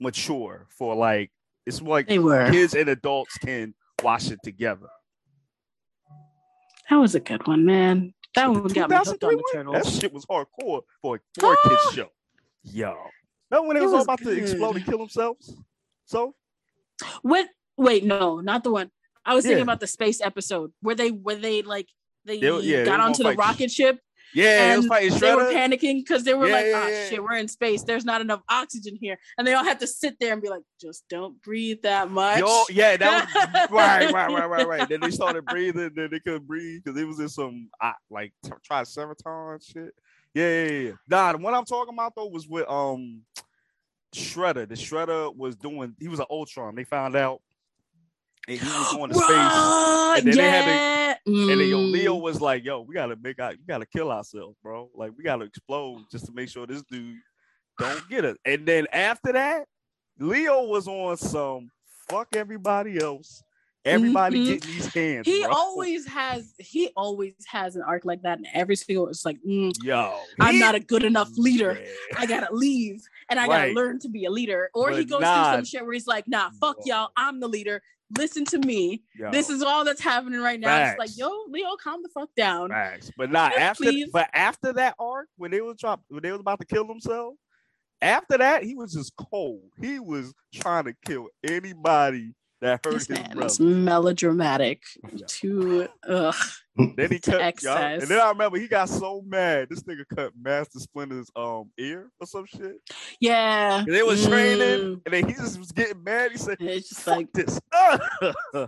[0.00, 1.30] mature for like
[1.66, 4.88] it's like They kids and adults can watch it together.
[6.88, 8.14] That was a good one, man.
[8.34, 11.52] That one got me hooked on the one, that shit was hardcore for a for
[11.52, 12.08] a kids show.
[12.62, 12.96] Yo,
[13.50, 15.54] that when it It was all was about to explode and kill themselves.
[16.06, 16.34] So
[17.22, 17.48] What?
[17.76, 18.90] Wait, no, not the one.
[19.26, 19.62] I was thinking Yeah.
[19.64, 21.88] about the space episode where they where they like
[22.24, 23.98] they They- yeah, got were onto the fight rocket ship
[24.34, 27.08] Yeah, and fighting they were panicking because they were Yeah, like, "Oh yeah.
[27.08, 27.82] shit, we're in space.
[27.82, 30.62] There's not enough oxygen here," and they all had to sit there and be like,
[30.80, 34.88] "Just don't breathe that much." Yo, yeah, that was right, right, right, right, right.
[34.88, 37.68] Then they started breathing, then they couldn't breathe because it was in some
[38.10, 39.94] like t- Triceratons shit.
[40.32, 40.92] Yeah, yeah, yeah, yeah.
[41.08, 43.22] Nah, the one I'm talking about though was with um
[44.14, 44.68] Shredder.
[44.68, 45.94] The Shredder was doing.
[45.98, 46.76] He was an Utrom.
[46.76, 47.40] They found out,
[48.48, 49.28] and he was going to space.
[49.28, 50.64] And then they had
[50.96, 51.52] to- yeah.
[51.52, 52.22] And then yo, Leo Mm.
[52.22, 53.52] was like, "Yo, we gotta make out.
[53.58, 54.90] you gotta kill ourselves, bro.
[54.94, 57.18] Like we gotta explode just to make sure this dude
[57.78, 59.66] don't get us." And then after that,
[60.18, 61.70] Leo was on some
[62.08, 63.42] fuck everybody else.
[63.82, 64.46] Everybody Mhm.
[64.46, 65.26] getting these hands.
[65.26, 65.52] He bro.
[65.54, 66.52] always has.
[66.58, 70.20] He always has an arc like that, and every single it's like, mm, yo.
[70.38, 71.82] I'm he- not a good enough leader.
[72.14, 73.00] I gotta leave
[73.30, 74.68] and I gotta learn to be a leader.
[74.74, 75.44] Or he goes nah.
[75.52, 77.10] through some shit where he's like, nah, fuck y'all.
[77.16, 77.82] I'm the leader.
[78.18, 79.02] Listen to me.
[79.14, 80.88] Yo, This is all that's happening right now.
[80.90, 82.70] It's like, yo, Leo, calm the fuck down.
[82.70, 83.10] facts.
[83.16, 83.84] But not Yes, after.
[83.84, 84.10] please.
[84.12, 87.38] But after that arc, when they was drop, when they was about to kill themselves,
[88.02, 89.60] after that, he was just cold.
[89.80, 93.46] He was trying to kill anybody that hurt This his man brother.
[93.46, 94.82] is melodramatic
[95.14, 95.26] Yeah.
[95.28, 96.34] to ugh.
[96.96, 99.68] Then he cut, y'all, and then I remember he got so mad.
[99.70, 102.76] This nigga cut Master Splinter's um ear or some shit.
[103.18, 103.78] Yeah.
[103.80, 105.00] And they was training, Mm.
[105.04, 106.30] and then he just was getting mad.
[106.32, 107.58] He said, And It's just like this."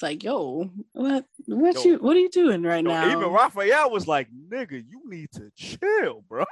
[0.00, 1.82] it's like, yo, what what Yo.
[1.82, 3.06] you what are you doing right Yo, now?
[3.06, 6.46] Even Raphael was like, "Nigga, you need to chill, bro."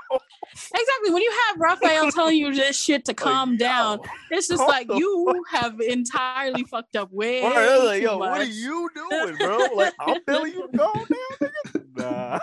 [0.52, 1.10] Exactly.
[1.12, 4.86] When you have Raphael telling you this shit to calm Like, down, it's just like
[4.92, 9.58] you have entirely fucked up way like, yo, what are you doing, bro?
[9.74, 11.06] Like, I'm telling you to calm down,
[11.40, 11.96] nigga.
[11.96, 12.38] Nah,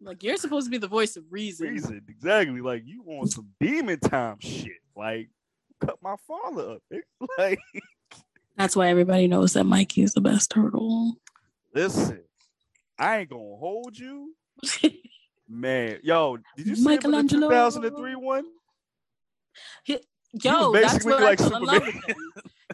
[0.00, 1.68] Like you're supposed to be the voice of reason.
[1.68, 2.60] reason exactly.
[2.60, 4.72] Like, you want some demon time shit.
[4.96, 5.28] Like,
[5.80, 6.82] cut my father up.
[6.92, 7.28] nigga.
[7.38, 7.60] Like,
[8.56, 11.16] That's why everybody knows that Mikey is the best turtle.
[11.74, 12.22] listen,
[12.98, 14.34] I ain't gonna hold you,
[15.48, 15.98] man.
[16.02, 17.48] Yo, did you see him the Michelangelo.
[17.48, 18.44] 2003 one?
[19.86, 22.16] Yo, was that's what like I fell in love with him.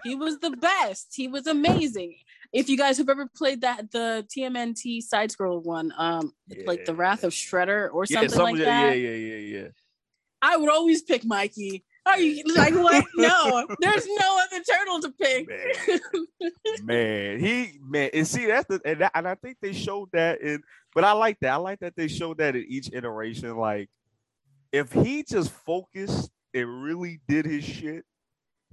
[0.04, 1.12] He was the best.
[1.14, 2.14] He was amazing.
[2.52, 6.32] If you guys have ever played that the TMNT side scroll one, um,
[6.66, 9.68] like the Wrath of Shredder or Yeah, something some like that, yeah, yeah, yeah, yeah.
[10.40, 11.84] I would always pick Mikey.
[12.08, 13.04] Are you like what?
[13.16, 15.48] No, there's no other turtle to pick.
[15.48, 16.00] Man.
[16.84, 20.40] man, he man, and see that's the and, that, and I think they showed that
[20.40, 20.62] in,
[20.94, 21.52] but I like that.
[21.52, 23.56] I like that they showed that in each iteration.
[23.56, 23.90] Like,
[24.72, 28.04] if he just focused and really did his shit,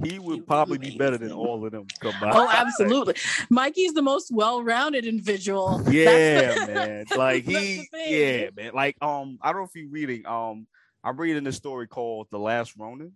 [0.04, 2.34] he He would was probably be better than all of them combined.
[2.36, 3.16] Oh, absolutely.
[3.50, 5.82] Mikey's the most well-rounded individual.
[5.90, 7.06] Yeah, the- man.
[7.18, 8.72] Like he, yeah, man.
[8.74, 10.26] Like um, I don't know if you're reading.
[10.26, 10.68] Um,
[11.04, 13.14] I'm reading this story called The Last Ronin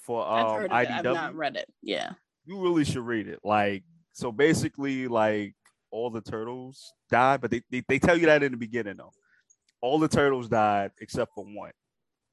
[0.00, 0.88] for I've um heard of it.
[0.88, 0.96] IDW.
[0.98, 1.68] I've not read it.
[1.82, 2.12] Yeah.
[2.44, 3.40] you really should read it.
[3.44, 5.54] Like, so basically, like
[5.90, 9.12] all the turtles died, but they, they, they tell you that in the beginning though.
[9.82, 11.72] All the turtles died except for one.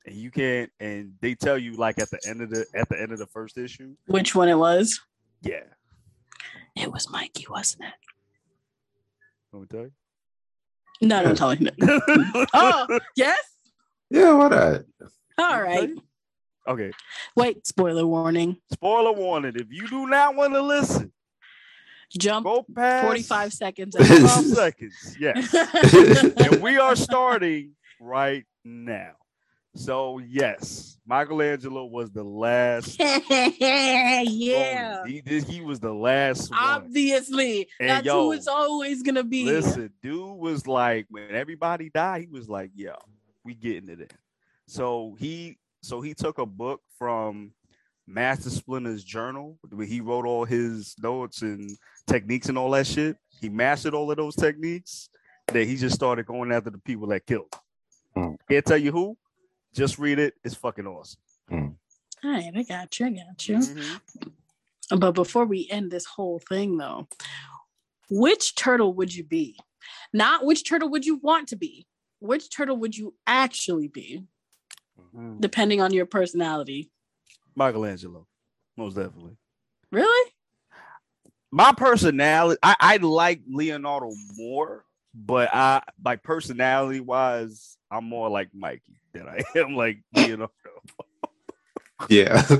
[0.05, 2.99] And you can't and they tell you like at the end of the at the
[3.01, 3.95] end of the first issue.
[4.07, 4.99] Which one it was?
[5.41, 5.63] Yeah.
[6.75, 7.93] It was Mikey, wasn't it?
[9.51, 9.91] Let me tell you.
[11.01, 11.69] No, don't tell me.
[12.53, 13.37] Oh, yes.
[14.09, 14.85] Yeah, what that?
[15.37, 15.89] All right.
[16.67, 16.91] Okay.
[17.35, 17.65] Wait.
[17.65, 18.57] Spoiler warning.
[18.71, 19.53] Spoiler warning.
[19.55, 21.11] If you do not want to listen,
[22.17, 23.95] Jump go past 45 seconds.
[23.97, 25.17] 45 seconds.
[25.19, 25.53] Yes.
[26.37, 29.13] and we are starting right now.
[29.75, 32.99] So yes, Michelangelo was the last.
[32.99, 34.23] yeah.
[35.05, 35.43] He did.
[35.43, 36.59] He was the last one.
[36.59, 39.45] Obviously, And that's yo, who it's always gonna be.
[39.45, 42.95] Listen, dude was like when everybody died, he was like, "Yo,
[43.43, 44.07] we getting it in."
[44.65, 47.51] So he, so he took a book from
[48.05, 51.69] Master Splinter's journal where he wrote all his notes and
[52.07, 53.15] techniques and all that shit.
[53.39, 55.09] He mastered all of those techniques.
[55.47, 57.47] Then he just started going after the people that killed.
[58.15, 58.23] him.
[58.23, 58.35] Hmm.
[58.49, 59.17] Can't tell you who.
[59.73, 60.33] Just read it.
[60.43, 61.19] It's fucking awesome.
[61.51, 63.05] All right, I got you.
[63.05, 63.57] I got you.
[63.57, 63.99] Mhm.
[64.99, 67.07] But before we end this whole thing, though,
[68.09, 69.57] which turtle would you be?
[70.13, 71.87] Not which turtle would you want to be.
[72.19, 74.23] Which turtle would you actually be,
[75.17, 75.41] Mhm.
[75.41, 76.91] depending on your personality?
[77.55, 78.27] Michelangelo,
[78.75, 79.37] most definitely.
[79.91, 80.31] Really?
[81.49, 84.83] my personality I, I like leonardo more
[85.15, 90.51] but i like personality wise i'm more like mikey than i am like leonardo
[92.09, 92.41] Yeah.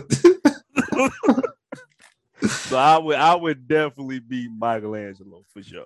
[2.47, 5.85] so i would i would definitely be michelangelo for sure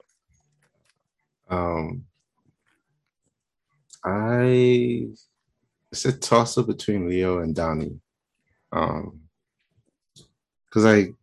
[1.50, 2.06] um,
[4.06, 5.08] I
[5.92, 8.00] it's a toss up between Leo and Donnie.
[8.72, 9.20] Um,
[10.66, 11.14] because I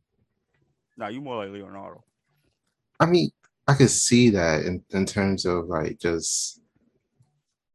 [0.99, 2.05] no you more like leonardo
[3.01, 3.31] I mean,
[3.67, 6.61] I could see that in, in terms of like just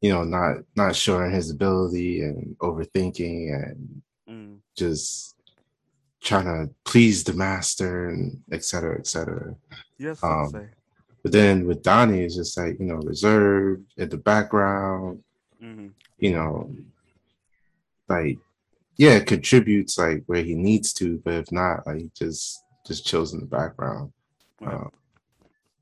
[0.02, 4.60] you know, not not showing his ability and overthinking and Mm.
[4.78, 5.36] just
[6.22, 9.54] trying to please the master and et cetera, et cetera.
[9.98, 10.70] Yes, Um,
[11.24, 15.24] But then with Donnie, it's just like, you know, reserved in the background,
[15.62, 15.92] Mhm.
[16.24, 16.74] You know,
[18.08, 18.38] like,
[18.96, 23.34] yeah, contributes like where he needs to, but if not, like, he just just chills
[23.34, 24.14] in the background.
[24.62, 24.74] Right.
[24.74, 24.88] Uh,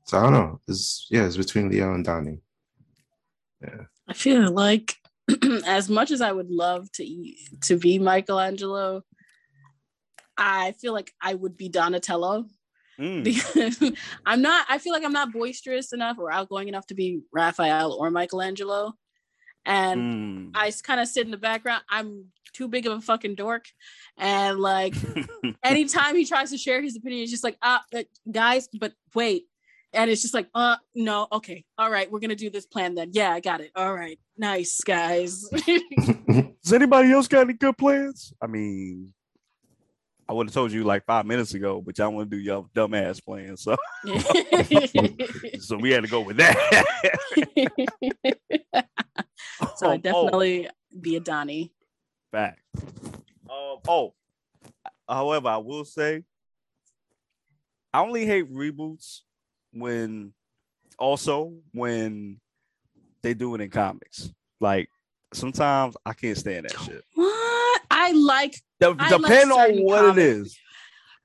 [0.04, 0.60] so I don't know.
[0.66, 2.40] It's yeah, it's between Leo and Donnie.
[3.62, 3.82] Yeah.
[4.08, 4.96] I feel like
[5.66, 9.02] as much as I would love to e- to be Michelangelo,
[10.36, 12.46] I feel like I would be Donatello
[13.00, 13.24] Mm.
[13.24, 13.80] because
[14.26, 14.66] I'm not.
[14.68, 18.92] I feel like I'm not boisterous enough or outgoing enough to be Raphael or Michelangelo,
[19.64, 20.50] and Mm.
[20.54, 21.82] I kind of sit in the background.
[21.88, 23.66] I'm too big of a fucking dork,
[24.18, 24.94] and like
[25.64, 29.44] anytime he tries to share his opinion, it's just like, ah, uh, guys, but wait.
[29.94, 33.10] And it's just like, uh, no, okay, all right, we're gonna do this plan then.
[33.12, 33.70] Yeah, I got it.
[33.76, 35.42] All right, nice, guys.
[35.66, 38.32] Does anybody else got any good plans?
[38.40, 39.12] I mean,
[40.26, 42.64] I would have told you like five minutes ago, but y'all want to do your
[42.74, 43.76] dumbass plan, so
[45.60, 46.84] so we had to go with that.
[49.76, 50.68] So I Oh, definitely
[51.00, 51.72] be a Donnie.
[52.32, 52.58] Back.
[53.50, 54.14] Um, oh,
[55.08, 56.24] however, I will say,
[57.92, 59.20] I only hate reboots
[59.72, 60.32] when,
[60.98, 62.40] also when
[63.22, 64.32] they do it in comics.
[64.60, 64.88] Like
[65.34, 67.04] sometimes I can't stand that shit.
[67.14, 70.58] What I like De- I like on what comics it is.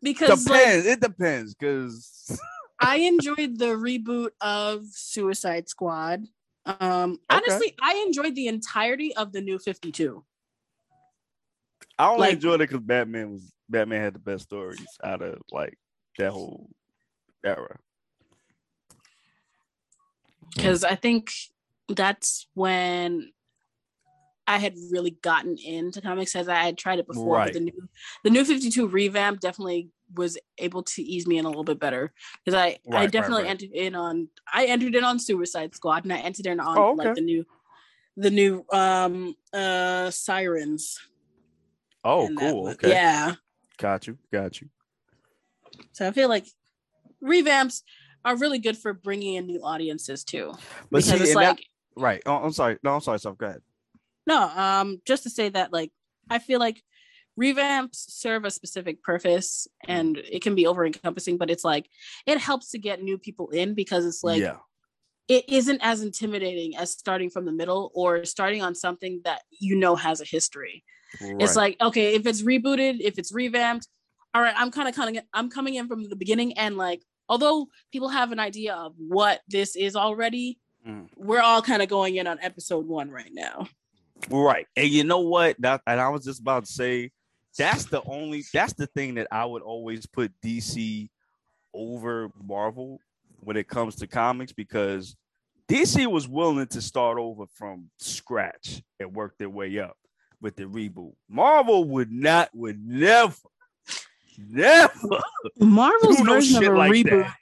[0.02, 0.86] because like, Depends.
[0.86, 2.40] it depends because
[2.80, 6.24] I enjoyed the reboot of Suicide Squad.
[6.68, 7.20] Um, Okay.
[7.30, 10.24] honestly, I enjoyed the entirety of the new 52.
[11.98, 15.42] I only Like- enjoyed it because Batman was Batman had the best stories out of
[15.52, 15.78] like
[16.18, 16.70] that whole
[17.44, 17.80] era.
[20.56, 21.32] because I think
[21.90, 23.32] that's when
[24.48, 27.36] I had really gotten into comics as I had tried it before.
[27.36, 27.48] Right.
[27.48, 27.90] But the new
[28.24, 32.14] the new 52 revamp definitely was able to ease me in a little bit better
[32.46, 33.50] because I I Right, right, definitely right.
[33.52, 36.94] entered in on I entered in on Suicide Squad and I entered in on Oh,
[36.94, 37.08] okay.
[37.08, 37.46] like the new
[38.16, 40.98] the new um uh sirens.
[42.06, 42.64] Oh, cool.
[42.64, 43.36] was- Okay, Yeah.
[43.78, 44.70] got you, got you.
[45.92, 46.46] So I feel like
[47.22, 47.82] revamps
[48.24, 50.54] are really good for bringing in new audiences too.
[50.90, 51.64] But because see, it's like that-
[52.02, 52.22] right?
[52.26, 52.78] Oh, I'm sorry.
[52.82, 53.20] No, I'm sorry.
[53.20, 53.62] So go ahead.
[54.28, 55.92] No, um, just to say that like
[56.30, 56.84] I feel like
[57.40, 61.88] revamps serve a specific purpose and it can be over encompassing, but it's like
[62.26, 64.58] it helps to get new people in because it's like yeah,
[65.28, 69.76] it isn't as intimidating as starting from the middle or starting on something that you
[69.76, 70.84] know has a history.
[71.22, 73.88] It's like, okay, if it's rebooted, if it's revamped,
[74.34, 77.02] all right, I'm kind of kind of I'm coming in from the beginning and like
[77.30, 81.10] although people have an idea of what this is already, Mm.
[81.18, 83.68] we're all kind of going in on episode 1 right now.
[84.30, 84.68] Right.
[84.76, 85.56] And you know what?
[85.60, 87.12] That and I was just about to say
[87.58, 91.10] that's the only that's the thing that I would always put DC
[91.74, 93.00] over Marvel
[93.40, 95.16] when it comes to comics because
[95.70, 99.98] DC was willing to start over from scratch and work their way up
[100.42, 101.14] with the reboot.
[101.30, 103.36] Marvel would not would never
[104.38, 105.20] never
[105.60, 107.36] Marvel's do no version of a like reboot that.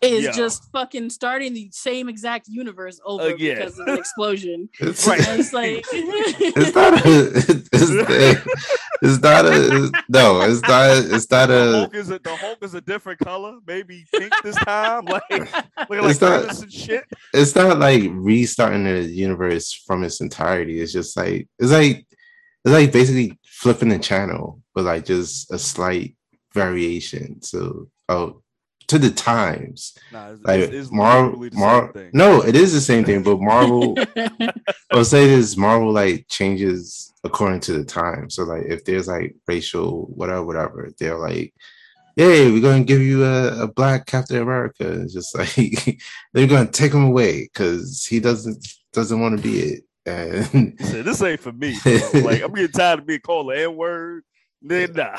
[0.00, 0.32] Is Yeah.
[0.32, 3.56] just fucking starting the same exact universe over Again.
[3.58, 4.68] because of an explosion.
[4.80, 5.26] It's, Right.
[5.26, 7.68] And it's like it's not a it's,
[9.02, 12.58] it's not a no it's not it's not The a Hulk is a, the Hulk
[12.62, 17.04] is a different color, maybe pink this time, like looking like It's not- and shit.
[17.34, 20.80] it's not like restarting the universe from its entirety.
[20.80, 22.06] It's just like it's like
[22.64, 26.14] it's like basically flipping the channel, but like just a slight
[26.54, 27.40] variation.
[27.42, 28.42] So oh
[28.88, 29.96] to the times.
[30.12, 32.10] Nah, it's, Like it's, it's Marvel literally the Mar- same thing.
[32.12, 33.96] No, it is the same thing, but Marvel
[34.90, 38.30] I'll say this Marvel like changes according to the time.
[38.30, 41.54] So like if there's like racial whatever, whatever, they're like,
[42.16, 45.02] Hey, we're gonna give you a, a black Captain America.
[45.02, 46.00] It's just like
[46.32, 49.84] they're gonna take him away because he doesn't doesn't want to be it.
[50.06, 51.76] And said, this ain't for me.
[51.82, 51.92] bro.
[52.22, 54.24] like I'm getting tired of being called the N word.
[54.62, 55.16] Then nah.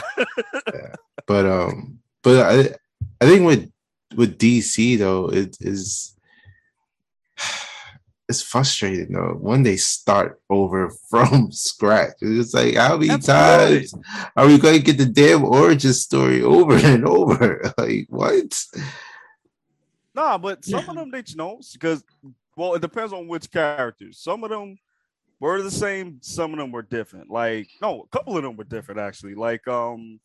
[1.28, 2.76] but um but I
[3.22, 3.72] I think with
[4.16, 6.16] with DC though it is
[8.30, 12.16] it's frustrating though when they start over from scratch.
[12.22, 13.94] It's like how many That's times
[14.36, 17.74] are we going to get the damn origin story over and over?
[17.78, 18.64] Like what?
[20.16, 22.04] Nah, but some of them they know because
[22.56, 24.20] well, it depends on which characters.
[24.20, 24.78] Some of them
[25.40, 27.30] were the same, some of them were different.
[27.30, 29.36] Like, no, a couple of them were different actually.
[29.36, 30.20] Like um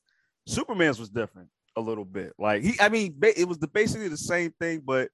[0.47, 2.32] Superman's was different a little bit.
[2.38, 5.10] Like he I mean it was the basically the same thing, but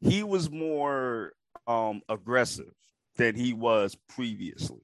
[0.00, 1.32] he was more
[1.66, 2.72] um aggressive
[3.16, 4.80] than he was previously.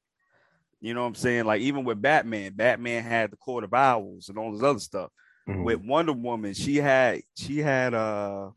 [0.80, 1.44] You know what I'm saying?
[1.44, 5.10] Like even with Batman, Batman had the Court of Owls and all this other stuff.
[5.48, 5.64] Mhm.
[5.64, 8.50] With Wonder Woman, she had she had uh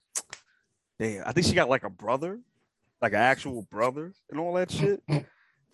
[1.00, 2.40] damn, I think she got like a brother,
[3.02, 5.04] like an actual brother and all that shit.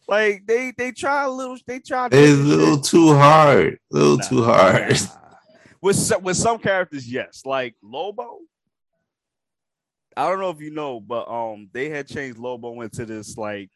[0.07, 2.85] Like they they try a little they try It's a little shit.
[2.85, 3.79] too hard.
[3.93, 4.89] A little Nah, too hard.
[4.89, 5.20] nah.
[5.81, 8.39] With some, with some characters, yes, like Lobo.
[10.15, 13.69] I don't know if you know, but um, they had changed Lobo into this like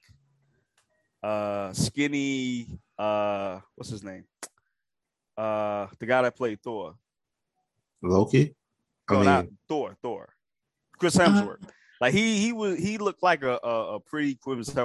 [1.24, 2.68] uh skinny
[3.00, 4.26] uh what's his name?
[5.36, 6.96] Uh the guy that played Thor.
[8.04, 8.54] Loki.
[9.10, 10.30] I No, mean, not Thor, Thor.
[11.00, 11.68] Chris Hemsworth.
[12.00, 14.76] Like he he was he looked like a a, a pretty Chris-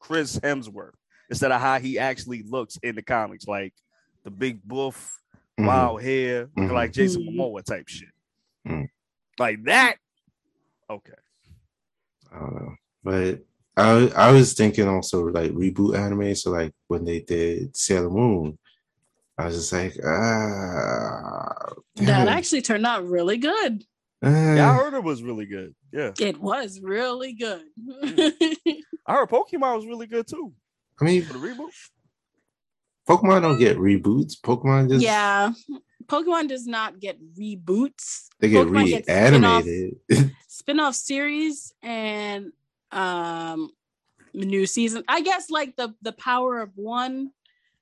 [0.00, 0.94] Chris Hemsworth
[1.28, 3.74] instead of how he actually looks in the comics, like
[4.24, 5.18] the big buff,
[5.58, 5.66] mhm.
[5.66, 6.72] wild hair, looking Mhm.
[6.72, 7.36] like Jason Mhm.
[7.36, 8.08] Momoa type shit.
[8.66, 8.88] Mhm.
[9.38, 9.96] Like that.
[10.90, 11.12] Okay.
[12.32, 13.44] I don't know, but
[13.76, 16.34] I I was thinking also like reboot anime.
[16.34, 18.58] So like when they did Sailor Moon,
[19.38, 21.54] I was just like, ah,
[21.96, 22.30] That damn it.
[22.30, 23.84] actually turned out really good.
[24.22, 25.74] Yeah, I heard it was really good.
[25.92, 26.12] Yeah.
[26.18, 27.62] It was really good.
[29.06, 30.52] I heard Pokemon was really good too.
[31.00, 31.70] I mean, For the reboot.
[33.08, 34.34] Pokemon don't get reboots.
[34.40, 35.52] Pokemon just yeah.
[36.06, 38.26] Pokemon does not get reboots.
[38.40, 40.32] they get Pokemon gets spin-off- reanimated.
[40.48, 42.52] spin-off series and
[42.92, 43.70] um
[44.34, 45.02] new season.
[45.08, 47.30] I guess like the the Power of One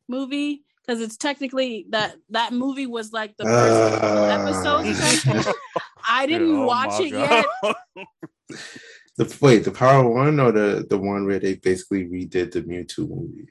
[0.08, 4.84] movie because it's technically that that movie was like the first couple Ah.
[4.84, 5.54] episodes.
[6.08, 7.76] I didn't Oh watch my it yet.
[9.16, 12.62] The wait, the Power of One or the the one where they basically redid the
[12.62, 13.46] Mewtwo movie.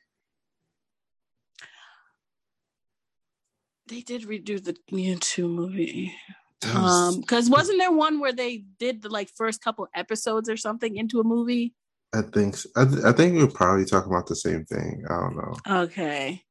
[3.93, 6.15] They did redo the Mewtwo movie.
[6.61, 10.49] That was- Um, because wasn't there one where they did the like first couple episodes
[10.49, 11.75] or something into a movie?
[12.11, 15.03] I think s- I, th- I think we're probably talking about the same thing.
[15.07, 15.81] I don't know.
[15.83, 16.41] Okay.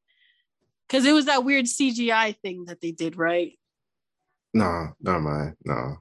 [0.87, 3.59] Because it was that weird CGI thing that they did, right?
[4.53, 5.55] No, never mind.
[5.65, 5.97] No.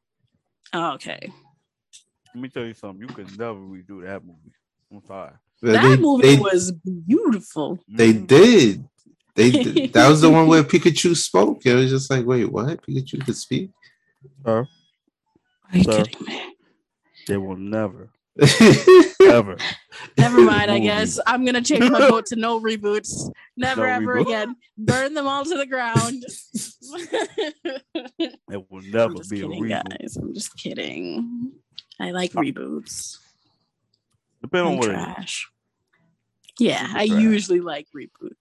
[0.75, 1.33] Oh, okay.
[2.35, 3.01] Let me tell you something.
[3.09, 4.55] You could never redo that movie.
[4.93, 5.33] I'm sorry.
[5.63, 7.81] That they, movie they, was beautiful.
[7.89, 8.27] they Mhm.
[8.29, 8.89] did.
[9.35, 11.65] They did- that was the one where Pikachu spoke.
[11.67, 12.83] It was just like, wait, what?
[12.83, 13.71] Pikachu could speak?
[14.45, 14.69] Sir,
[15.73, 16.05] Are you Sir.
[16.05, 16.57] kidding me?
[17.29, 18.11] They will never,
[18.61, 19.13] Never.
[19.21, 19.57] ever.
[20.19, 21.19] Never mind, I guess.
[21.27, 23.31] I'm gonna change my vote to no reboots.
[23.57, 24.23] Never No ever reboot.
[24.23, 24.57] again.
[24.77, 26.25] Burn them all to the ground.
[28.51, 29.69] It will never I'm just be a reboot.
[30.01, 30.17] guys.
[30.17, 31.53] I'm just kidding.
[32.01, 33.19] I like reboots.
[34.43, 35.15] Depending on I'm what it is.
[35.15, 35.49] trash.
[36.59, 37.21] Yeah, I Trash.
[37.23, 38.35] usually like reboots.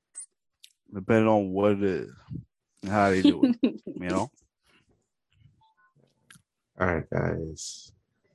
[0.94, 2.12] Depending on what it is
[2.84, 3.56] and how they do it.
[3.86, 4.30] you know?
[6.80, 7.92] All right, guys.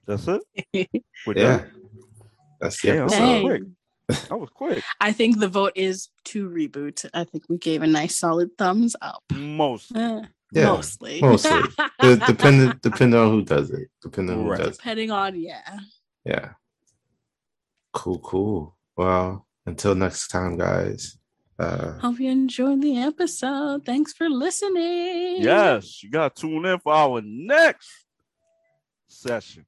[0.07, 0.43] That's it.
[1.27, 1.59] We're Yeah.
[1.59, 1.71] done.
[2.61, 3.19] That's the Damn, episode.
[3.19, 3.45] that was Dang.
[3.45, 3.63] quick.
[4.29, 4.85] That was quick.
[5.01, 7.05] I think the vote is to reboot.
[7.13, 9.23] I think we gave a nice solid thumbs up.
[9.35, 9.95] Most.
[9.97, 11.21] Eh, Yeah, mostly.
[11.21, 11.61] mostly.
[12.01, 13.89] De- depending depending on who does it.
[14.01, 14.59] Depending on who Right.
[14.59, 14.77] does it.
[14.77, 15.79] Depending on, yeah.
[16.25, 16.51] Yeah.
[17.93, 18.77] Cool, cool.
[18.97, 21.19] Well, until next time, guys.
[21.59, 23.85] Uh Hope you enjoyed the episode.
[23.87, 25.43] Thanks for listening.
[25.43, 27.89] Yes, you got to tune in for our next
[29.09, 29.65] session.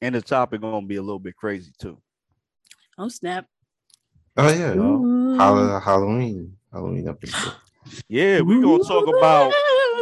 [0.00, 1.98] And the topic gonna be a little bit crazy too.
[2.96, 3.46] Oh, snap.
[4.36, 4.74] oh yeah.
[4.74, 5.36] Ooh.
[5.36, 6.56] Hall- Halloween.
[6.72, 7.54] Halloween episode.
[8.08, 9.52] Yeah, we're gonna talk about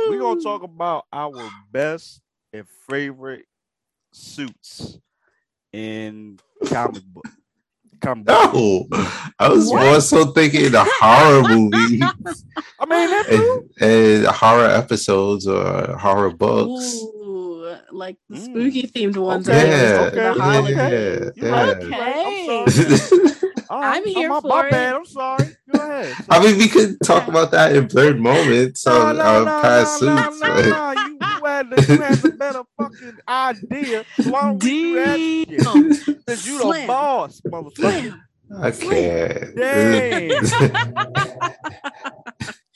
[0.09, 2.21] we're gonna talk about our best
[2.53, 3.47] and favorite
[4.13, 4.99] suits
[5.73, 7.25] in comic book.
[8.01, 8.53] Comic book.
[8.55, 8.87] No,
[9.39, 9.83] I was What?
[9.85, 12.03] more so thinking the horror movies
[12.81, 16.95] I mean, that and, and horror episodes or horror books.
[16.97, 18.45] Ooh, like the Mm.
[18.45, 19.49] spooky themed ones.
[19.49, 21.31] Okay, Yeah, for okay, yeah, yeah.
[21.37, 21.77] you're right.
[21.83, 22.65] I'm
[23.71, 23.87] Okay.
[23.87, 24.71] I'm no, here my, for my it.
[24.71, 24.95] bad.
[24.95, 25.45] I'm sorry.
[25.71, 26.17] Go ahead.
[26.31, 29.61] I mean, we could talk about that in blurred moments no, on no, our no,
[29.61, 30.41] past no, no, suits.
[30.41, 31.18] no, but-
[31.49, 31.77] no.
[31.77, 34.05] You, you had the, you had the better fucking idea.
[34.21, 35.49] So why don't we do that shit?
[35.59, 35.93] Damn.
[35.95, 36.87] Since you the Slam.
[36.87, 38.21] boss, motherfucker.
[38.61, 39.57] I can't.
[39.57, 40.45] Damn.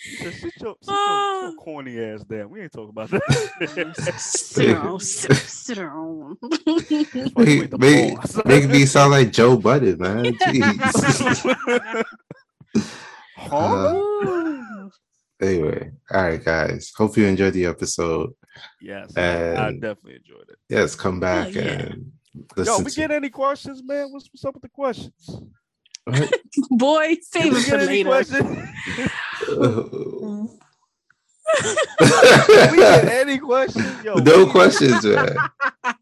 [0.05, 1.43] Sit your, sit your, Ah.
[1.43, 2.51] your corny ass down.
[2.51, 3.95] We ain't talking about that.
[4.19, 4.99] sit down.
[5.01, 6.37] Sit, sit down.
[7.37, 8.45] make, the make, boss.
[8.45, 10.25] make me sound like Joe Budden, man.
[10.25, 12.05] Jeez.
[13.37, 13.57] huh?
[13.57, 14.89] Uh,
[15.41, 16.93] anyway, all right, guys.
[16.97, 18.33] Hope you enjoyed the episode.
[18.81, 20.59] Yes, and- I definitely enjoyed it.
[20.69, 21.63] Yes, come oh, back yeah.
[21.63, 24.11] and Yo, listen we to get any questions, man?
[24.11, 25.31] What's, what's up with the questions?
[26.71, 28.09] Boy, save we it for get later.
[28.09, 28.69] questions?
[29.49, 29.83] Uh,
[32.71, 34.05] we get any questions?
[34.05, 35.37] Yo, no questions, man.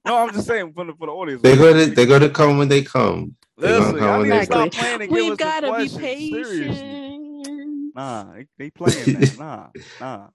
[0.06, 1.42] No, I'm just saying for the for the audience.
[1.42, 3.34] They're gonna they're gonna come when they come.
[3.56, 6.46] Listen, how y'all need to stop playing and We've us got to be patient.
[6.46, 6.99] Seriously.
[7.94, 9.36] Nah, they, they playing that.
[9.38, 9.68] Nah,
[10.00, 10.28] nah.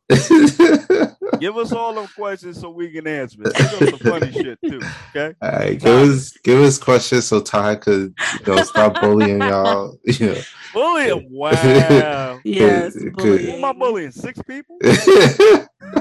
[1.40, 3.56] Give us all them questions so we can answer it.
[3.56, 4.80] Give us some funny shit too.
[5.10, 5.34] Okay.
[5.42, 9.98] All right, give us give us questions so Ty could you know stop bullying y'all.
[10.06, 10.42] Yeah.
[10.74, 11.28] Bullying.
[11.32, 12.40] Wow.
[12.44, 13.42] Yes, Good, good.
[13.42, 13.56] Who bullying.
[13.58, 14.12] am I bullying?
[14.12, 14.78] Six people?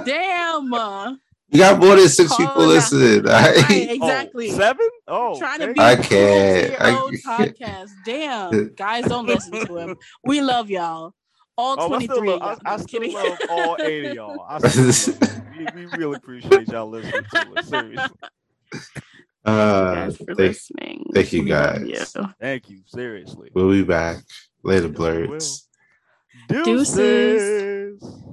[0.04, 0.72] Damn.
[0.72, 1.14] Uh,
[1.48, 3.26] you got more than six Call people it listening.
[3.28, 3.56] all right?
[3.70, 4.50] right, exactly.
[4.50, 4.88] Oh, seven?
[5.06, 6.66] Oh, Trying to be I cool can't.
[6.66, 7.56] to your I own can't.
[7.58, 7.90] podcast.
[8.04, 8.74] Damn.
[8.74, 9.96] Guys, don't listen to him.
[10.24, 11.14] We love y'all.
[11.56, 12.60] All Oh, I 23 still, love.
[12.64, 13.14] I, I I'm still kidding.
[13.14, 14.46] love all eight of y'all.
[14.48, 14.86] I still
[15.20, 17.66] love we, we really appreciate y'all listening to us.
[17.68, 18.16] Seriously.
[19.44, 21.10] Uh, you guys for thank, listening.
[21.12, 22.14] thank you, guys.
[22.16, 22.24] you.
[22.40, 22.80] Thank you.
[22.86, 23.50] Seriously.
[23.54, 24.18] we'll be back
[24.62, 25.26] later, Yes, we will.
[25.28, 25.68] blurs.
[26.48, 28.00] Deuces.
[28.00, 28.24] Deuces.